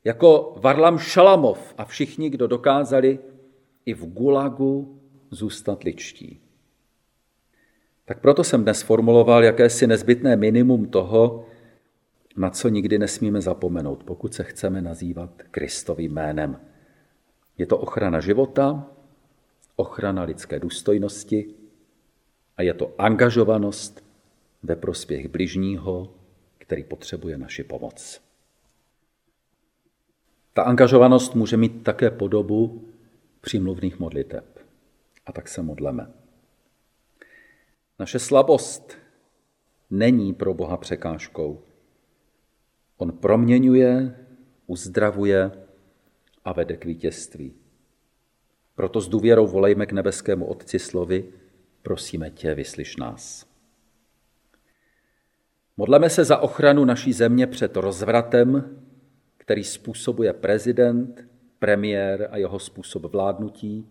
jako 0.05 0.55
Varlam 0.61 0.99
Šalamov 0.99 1.75
a 1.79 1.85
všichni, 1.85 2.31
kdo 2.31 2.47
dokázali 2.47 3.19
i 3.87 3.95
v 3.95 4.07
Gulagu 4.07 5.01
zůstat 5.31 5.83
ličtí. 5.83 6.41
Tak 8.05 8.21
proto 8.21 8.45
jsem 8.45 8.63
dnes 8.63 8.83
formuloval 8.83 9.45
jakési 9.45 9.87
nezbytné 9.87 10.37
minimum 10.37 10.87
toho, 10.87 11.47
na 12.37 12.51
co 12.51 12.69
nikdy 12.69 12.99
nesmíme 12.99 13.41
zapomenout, 13.41 14.05
pokud 14.05 14.35
se 14.35 14.45
chceme 14.45 14.83
nazývat 14.83 15.43
Kristovým 15.51 16.13
jménem. 16.13 16.61
Je 17.59 17.67
to 17.67 17.79
ochrana 17.79 18.21
života, 18.21 18.87
ochrana 19.77 20.23
lidské 20.23 20.61
důstojnosti 20.61 21.55
a 22.57 22.63
je 22.63 22.75
to 22.75 22.95
angažovanost 22.99 24.05
ve 24.63 24.77
prospěch 24.77 25.29
bližního, 25.29 26.15
který 26.59 26.85
potřebuje 26.85 27.39
naši 27.39 27.65
pomoc. 27.65 28.21
Ta 30.53 30.63
angažovanost 30.63 31.35
může 31.35 31.57
mít 31.57 31.83
také 31.83 32.11
podobu 32.11 32.89
přímluvných 33.41 33.99
modliteb. 33.99 34.59
A 35.27 35.33
tak 35.33 35.49
se 35.49 35.63
modleme. 35.63 36.13
Naše 37.99 38.19
slabost 38.19 38.99
není 39.91 40.35
pro 40.35 40.55
Boha 40.55 40.77
překážkou. 40.77 41.63
On 42.97 43.13
proměňuje, 43.13 44.17
uzdravuje 44.67 45.51
a 46.45 46.53
vede 46.53 46.77
k 46.77 46.85
vítězství. 46.85 47.55
Proto 48.75 49.01
s 49.01 49.09
důvěrou 49.09 49.47
volejme 49.47 49.87
k 49.87 49.93
nebeskému 49.93 50.47
Otci 50.47 50.79
slovy, 50.79 51.25
prosíme 51.83 52.31
tě, 52.31 52.55
vyslyš 52.55 52.97
nás. 52.97 53.47
Modleme 55.77 56.11
se 56.11 56.25
za 56.25 56.39
ochranu 56.39 56.85
naší 56.85 57.13
země 57.13 57.47
před 57.47 57.77
rozvratem, 57.77 58.79
který 59.37 59.65
způsobuje 59.65 60.33
prezident, 60.33 61.29
premiér 61.59 62.29
a 62.31 62.37
jeho 62.37 62.59
způsob 62.59 63.03
vládnutí, 63.03 63.89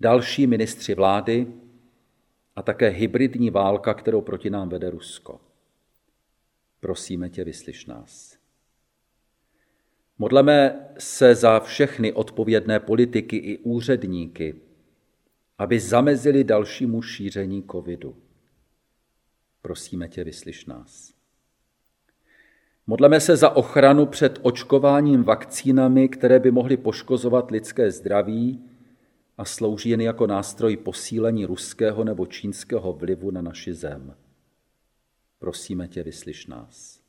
další 0.00 0.46
ministři 0.46 0.94
vlády 0.94 1.46
a 2.56 2.62
také 2.62 2.88
hybridní 2.88 3.50
válka, 3.50 3.94
kterou 3.94 4.20
proti 4.20 4.50
nám 4.50 4.68
vede 4.68 4.90
Rusko. 4.90 5.40
Prosíme 6.80 7.28
tě, 7.28 7.44
vyslyš 7.44 7.86
nás. 7.86 8.38
Modleme 10.18 10.88
se 10.98 11.34
za 11.34 11.60
všechny 11.60 12.12
odpovědné 12.12 12.80
politiky 12.80 13.36
i 13.36 13.58
úředníky, 13.58 14.54
aby 15.58 15.80
zamezili 15.80 16.44
dalšímu 16.44 17.02
šíření 17.02 17.64
covidu. 17.70 18.16
Prosíme 19.62 20.08
tě, 20.08 20.24
vyslyš 20.24 20.66
nás. 20.66 21.14
Modleme 22.86 23.20
se 23.20 23.36
za 23.36 23.50
ochranu 23.50 24.06
před 24.06 24.38
očkováním 24.42 25.22
vakcínami, 25.22 26.08
které 26.08 26.38
by 26.40 26.50
mohly 26.50 26.76
poškozovat 26.76 27.50
lidské 27.50 27.90
zdraví 27.90 28.64
a 29.38 29.44
slouží 29.44 29.90
jen 29.90 30.00
jako 30.00 30.26
nástroj 30.26 30.76
posílení 30.76 31.46
ruského 31.46 32.04
nebo 32.04 32.26
čínského 32.26 32.92
vlivu 32.92 33.30
na 33.30 33.42
naši 33.42 33.74
zem. 33.74 34.14
Prosíme 35.38 35.88
tě, 35.88 36.02
vyslyš 36.02 36.46
nás. 36.46 37.00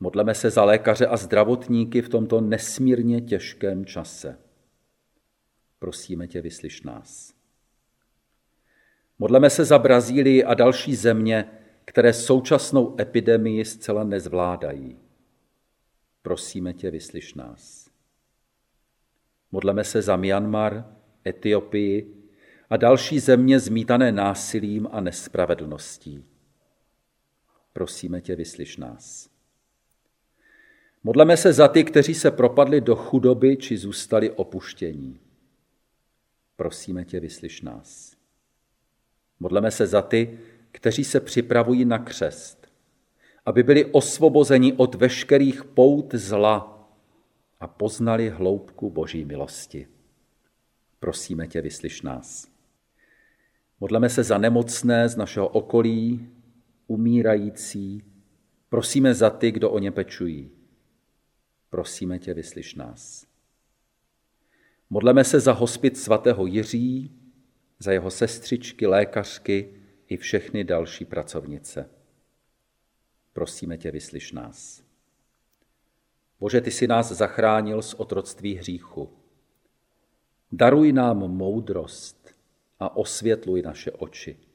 Modleme 0.00 0.34
se 0.34 0.50
za 0.50 0.64
lékaře 0.64 1.06
a 1.06 1.16
zdravotníky 1.16 2.02
v 2.02 2.08
tomto 2.08 2.40
nesmírně 2.40 3.20
těžkém 3.20 3.84
čase. 3.84 4.38
Prosíme 5.78 6.26
tě, 6.26 6.40
vyslyš 6.40 6.82
nás. 6.82 7.34
Modleme 9.18 9.50
se 9.50 9.64
za 9.64 9.78
Brazílii 9.78 10.44
a 10.44 10.54
další 10.54 10.94
země, 10.94 11.50
které 11.84 12.12
současnou 12.12 12.96
epidemii 13.00 13.64
zcela 13.64 14.04
nezvládají. 14.04 14.98
Prosíme 16.22 16.74
tě, 16.74 16.90
vyslyš 16.90 17.34
nás. 17.34 17.90
Modleme 19.52 19.84
se 19.84 20.02
za 20.02 20.16
Myanmar, 20.16 20.84
Etiopii 21.26 22.14
a 22.70 22.76
další 22.76 23.18
země 23.18 23.60
zmítané 23.60 24.12
násilím 24.12 24.88
a 24.92 25.00
nespravedlností. 25.00 26.24
Prosíme 27.78 28.20
tě, 28.20 28.36
vyslyš 28.36 28.76
nás. 28.76 29.30
Modleme 31.04 31.36
se 31.36 31.52
za 31.52 31.68
ty, 31.68 31.84
kteří 31.84 32.14
se 32.14 32.30
propadli 32.30 32.80
do 32.80 32.96
chudoby 32.96 33.56
či 33.56 33.76
zůstali 33.76 34.30
opuštění. 34.30 35.20
Prosíme 36.56 37.04
tě, 37.04 37.20
vyslyš 37.20 37.62
nás. 37.62 38.16
Modleme 39.40 39.70
se 39.70 39.86
za 39.86 40.02
ty, 40.02 40.38
kteří 40.72 41.04
se 41.04 41.20
připravují 41.20 41.84
na 41.84 41.98
křest, 41.98 42.68
aby 43.46 43.62
byli 43.62 43.84
osvobozeni 43.84 44.72
od 44.72 44.94
veškerých 44.94 45.64
pout 45.64 46.14
zla 46.14 46.88
a 47.60 47.66
poznali 47.66 48.30
hloubku 48.30 48.90
Boží 48.90 49.24
milosti. 49.24 49.88
Prosíme 51.00 51.46
tě, 51.46 51.60
vyslyš 51.60 52.02
nás. 52.02 52.48
Modleme 53.80 54.08
se 54.08 54.24
za 54.24 54.38
nemocné 54.38 55.08
z 55.08 55.16
našeho 55.16 55.48
okolí, 55.48 56.28
umírající, 56.88 58.02
prosíme 58.68 59.14
za 59.14 59.30
ty, 59.30 59.52
kdo 59.52 59.70
o 59.70 59.78
ně 59.78 59.92
pečují. 59.92 60.50
Prosíme 61.70 62.18
tě, 62.18 62.34
vyslyš 62.34 62.74
nás. 62.74 63.26
Modleme 64.90 65.24
se 65.24 65.40
za 65.40 65.52
hospit 65.52 65.96
svatého 65.96 66.46
Jiří, 66.46 67.12
za 67.78 67.92
jeho 67.92 68.10
sestřičky, 68.10 68.86
lékařky 68.86 69.74
i 70.08 70.16
všechny 70.16 70.64
další 70.64 71.04
pracovnice. 71.04 71.90
Prosíme 73.32 73.78
tě, 73.78 73.90
vyslyš 73.90 74.32
nás. 74.32 74.82
Bože, 76.40 76.60
ty 76.60 76.70
jsi 76.70 76.86
nás 76.86 77.12
zachránil 77.12 77.82
z 77.82 77.94
otroctví 77.94 78.54
hříchu. 78.54 79.12
Daruj 80.52 80.92
nám 80.92 81.18
moudrost 81.18 82.34
a 82.80 82.96
osvětluj 82.96 83.62
naše 83.62 83.90
oči. 83.90 84.47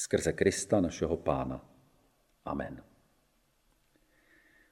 Skrze 0.00 0.32
Krista, 0.32 0.80
našeho 0.80 1.16
Pána. 1.16 1.64
Amen. 2.44 2.82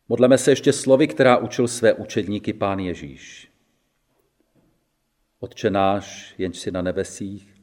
Modleme 0.09 0.39
se 0.39 0.51
ještě 0.51 0.73
slovy, 0.73 1.09
která 1.09 1.37
učil 1.37 1.69
své 1.69 1.93
učedníky 1.93 2.53
Pán 2.53 2.79
Ježíš. 2.79 3.53
Otče 5.39 5.71
náš, 5.71 6.35
jenž 6.39 6.59
si 6.59 6.71
na 6.71 6.83
nebesích, 6.83 7.63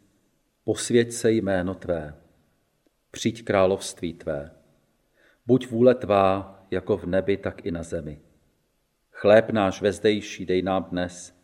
posvěť 0.64 1.12
se 1.12 1.32
jméno 1.32 1.76
Tvé, 1.76 2.16
přijď 3.12 3.44
království 3.44 4.14
Tvé, 4.14 4.52
buď 5.46 5.68
vůle 5.68 5.96
Tvá, 5.96 6.64
jako 6.72 6.98
v 6.98 7.06
nebi, 7.06 7.38
tak 7.38 7.66
i 7.66 7.72
na 7.72 7.84
zemi. 7.84 8.22
Chléb 9.12 9.50
náš 9.50 9.82
vezdejší 9.82 10.46
dej 10.46 10.62
nám 10.62 10.84
dnes 10.84 11.40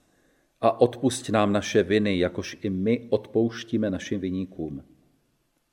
a 0.61 0.81
odpusť 0.81 1.29
nám 1.29 1.53
naše 1.53 1.83
viny, 1.83 2.19
jakož 2.19 2.57
i 2.61 2.69
my 2.69 3.07
odpouštíme 3.09 3.89
našim 3.89 4.19
viníkům. 4.19 4.98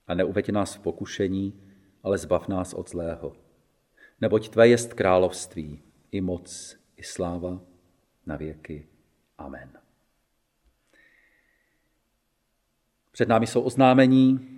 A 0.06 0.14
neuveď 0.14 0.50
nás 0.50 0.74
v 0.74 0.80
pokušení, 0.80 1.60
ale 2.02 2.18
zbav 2.18 2.48
nás 2.48 2.74
od 2.74 2.90
zlého. 2.90 3.36
Neboť 4.20 4.48
Tvé 4.48 4.68
jest 4.68 4.94
království, 4.94 5.82
i 6.12 6.20
moc, 6.20 6.76
i 6.96 7.02
sláva 7.02 7.60
na 8.26 8.36
věky. 8.36 8.86
Amen. 9.38 9.70
Před 13.12 13.28
námi 13.28 13.46
jsou 13.46 13.62
oznámení 13.62 14.48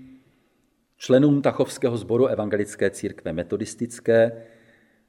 členům 0.97 1.43
Tachovského 1.43 1.97
sboru 1.97 2.27
Evangelické 2.27 2.91
církve 2.91 3.33
metodistické. 3.33 4.47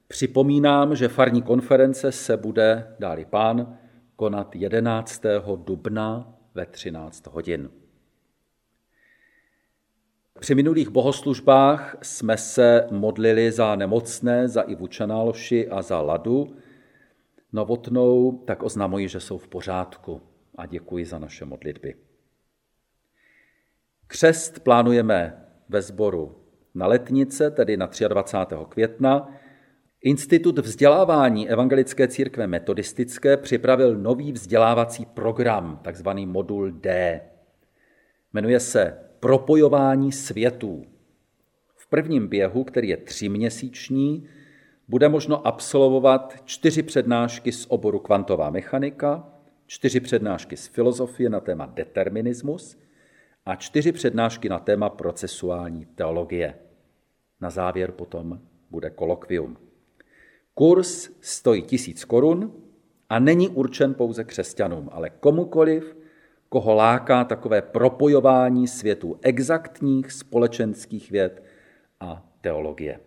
Připomínám, 0.07 0.95
že 0.95 1.07
farní 1.07 1.41
konference 1.41 2.11
se 2.11 2.37
bude, 2.37 2.95
dáli 2.99 3.25
pán, 3.25 3.77
konat 4.15 4.55
11. 4.55 5.21
dubna 5.55 6.33
ve 6.53 6.65
13 6.65 7.27
hodin. 7.27 7.69
Při 10.39 10.55
minulých 10.55 10.89
bohoslužbách 10.89 11.95
jsme 12.01 12.37
se 12.37 12.87
modlili 12.91 13.51
za 13.51 13.75
nemocné, 13.75 14.47
za 14.47 14.61
Ivu 14.61 14.87
Čanáloši 14.87 15.69
a 15.69 15.81
za 15.81 16.01
Ladu 16.01 16.55
Novotnou, 17.53 18.31
tak 18.31 18.63
oznamuji, 18.63 19.07
že 19.07 19.19
jsou 19.19 19.37
v 19.37 19.47
pořádku 19.47 20.21
a 20.55 20.65
děkuji 20.65 21.05
za 21.05 21.19
naše 21.19 21.45
modlitby. 21.45 21.95
Křest 24.07 24.59
plánujeme 24.59 25.45
ve 25.69 25.81
sboru 25.81 26.35
na 26.75 26.87
letnice, 26.87 27.51
tedy 27.51 27.77
na 27.77 27.89
23. 28.07 28.55
května. 28.69 29.35
Institut 30.01 30.59
vzdělávání 30.59 31.49
Evangelické 31.49 32.07
církve 32.07 32.47
metodistické 32.47 33.37
připravil 33.37 33.97
nový 33.97 34.31
vzdělávací 34.31 35.05
program, 35.05 35.79
takzvaný 35.83 36.25
modul 36.25 36.71
D. 36.71 37.21
Jmenuje 38.33 38.59
se 38.59 39.08
Propojování 39.19 40.11
světů. 40.11 40.85
V 41.75 41.87
prvním 41.87 42.27
běhu, 42.27 42.63
který 42.63 42.89
je 42.89 42.97
tříměsíční, 42.97 44.27
bude 44.87 45.09
možno 45.09 45.47
absolvovat 45.47 46.35
čtyři 46.45 46.83
přednášky 46.83 47.51
z 47.51 47.65
oboru 47.69 47.99
kvantová 47.99 48.49
mechanika, 48.49 49.29
čtyři 49.67 49.99
přednášky 49.99 50.57
z 50.57 50.67
filozofie 50.67 51.29
na 51.29 51.39
téma 51.39 51.65
determinismus– 51.65 52.77
a 53.49 53.55
čtyři 53.55 53.91
přednášky 53.91 54.49
na 54.49 54.59
téma 54.59 54.89
procesuální 54.89 55.85
teologie. 55.85 56.55
Na 57.41 57.49
závěr 57.49 57.91
potom 57.91 58.39
bude 58.71 58.89
kolokvium. 58.89 59.57
Kurs 60.53 61.09
stojí 61.21 61.61
tisíc 61.61 62.05
korun 62.05 62.53
a 63.09 63.19
není 63.19 63.49
určen 63.49 63.93
pouze 63.93 64.23
křesťanům, 64.23 64.89
ale 64.91 65.09
komukoliv, 65.09 65.97
koho 66.49 66.73
láká 66.73 67.23
takové 67.23 67.61
propojování 67.61 68.67
světů 68.67 69.19
exaktních, 69.21 70.11
společenských 70.11 71.11
věd 71.11 71.43
a 71.99 72.25
teologie. 72.41 72.99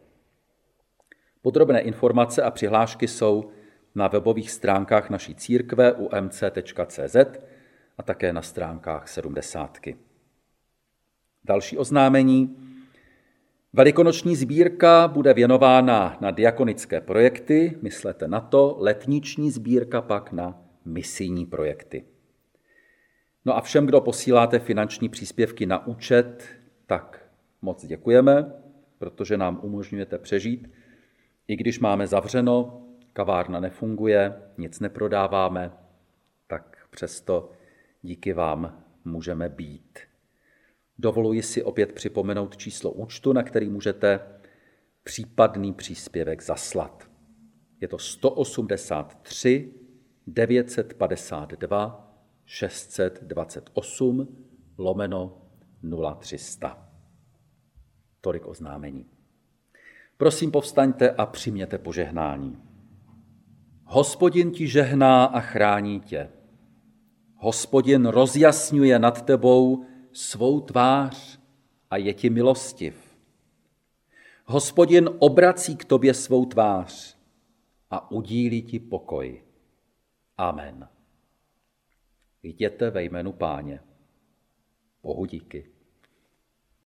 Podrobné 1.43 1.81
informace 1.81 2.43
a 2.43 2.51
přihlášky 2.51 3.09
jsou 3.09 3.51
na 3.95 4.09
webových 4.09 4.51
stránkách 4.51 5.11
naší 5.11 5.35
církve 5.35 5.93
umc.cz 5.93 7.17
a 7.99 8.03
také 8.03 8.33
na 8.33 8.43
stránkách 8.43 9.09
sedmdesátky. 9.09 9.97
Další 11.45 11.79
oznámení. 11.79 12.57
Velikonoční 13.73 14.37
sbírka 14.37 15.09
bude 15.09 15.35
věnována 15.35 16.17
na 16.21 16.31
diakonické 16.31 17.01
projekty, 17.01 17.79
myslete 17.83 18.29
na 18.29 18.41
to, 18.41 18.77
letniční 18.79 19.51
sbírka 19.51 20.03
pak 20.03 20.33
na 20.33 20.63
misijní 20.85 21.47
projekty. 21.47 22.05
No 23.45 23.57
a 23.57 23.61
všem, 23.61 23.87
kdo 23.87 24.01
posíláte 24.01 24.59
finanční 24.59 25.09
příspěvky 25.09 25.67
na 25.67 25.87
účet, 25.87 26.49
tak 26.87 27.31
moc 27.63 27.87
děkujeme, 27.87 28.53
protože 28.99 29.37
nám 29.37 29.61
umožňujete 29.63 30.19
přežít. 30.19 30.71
I 31.49 31.57
když 31.57 31.79
máme 31.79 32.07
zavřeno, 32.07 32.87
kavárna 33.13 33.61
nefunguje, 33.61 34.43
nic 34.59 34.81
neprodáváme, 34.81 35.73
tak 36.47 36.87
přesto 36.91 37.53
díky 38.03 38.33
vám 38.33 38.85
můžeme 39.05 39.49
být. 39.49 39.99
Dovoluji 40.99 41.43
si 41.43 41.63
opět 41.63 41.93
připomenout 41.93 42.57
číslo 42.57 42.91
účtu, 42.91 43.33
na 43.33 43.43
který 43.43 43.69
můžete 43.69 44.21
případný 45.03 45.73
příspěvek 45.73 46.43
zaslat. 46.43 47.09
Je 47.81 47.89
to 47.89 47.99
183 47.99 49.75
952 50.27 52.12
628 52.45 54.29
lomeno 54.79 55.43
0300. 55.83 56.89
Tolik 58.21 58.47
oznámení. 58.47 59.07
Prosím, 60.17 60.51
povstaňte 60.51 61.11
a 61.11 61.27
přijměte 61.27 61.79
požehnání. 61.79 62.63
Hospodin 63.85 64.51
ti 64.51 64.69
žehná 64.69 65.25
a 65.25 65.41
chrání 65.41 66.01
tě. 66.01 66.31
Hospodin 67.37 68.07
rozjasňuje 68.07 68.99
nad 68.99 69.23
tebou 69.23 69.85
svou 70.13 70.61
tvář 70.61 71.41
a 71.91 71.97
je 71.97 72.15
ti 72.15 72.31
milostiv. 72.31 73.17
Hospodin 74.45 75.11
obrací 75.19 75.77
k 75.77 75.85
tobě 75.85 76.15
svou 76.15 76.47
tvář 76.47 77.17
a 77.91 78.11
udílí 78.11 78.63
ti 78.63 78.79
pokoj. 78.79 79.43
Amen. 80.39 80.89
Jděte 82.43 82.91
ve 82.91 83.05
jménu 83.05 83.33
páně. 83.33 83.81
Bohu 85.03 85.25
díky. 85.27 85.72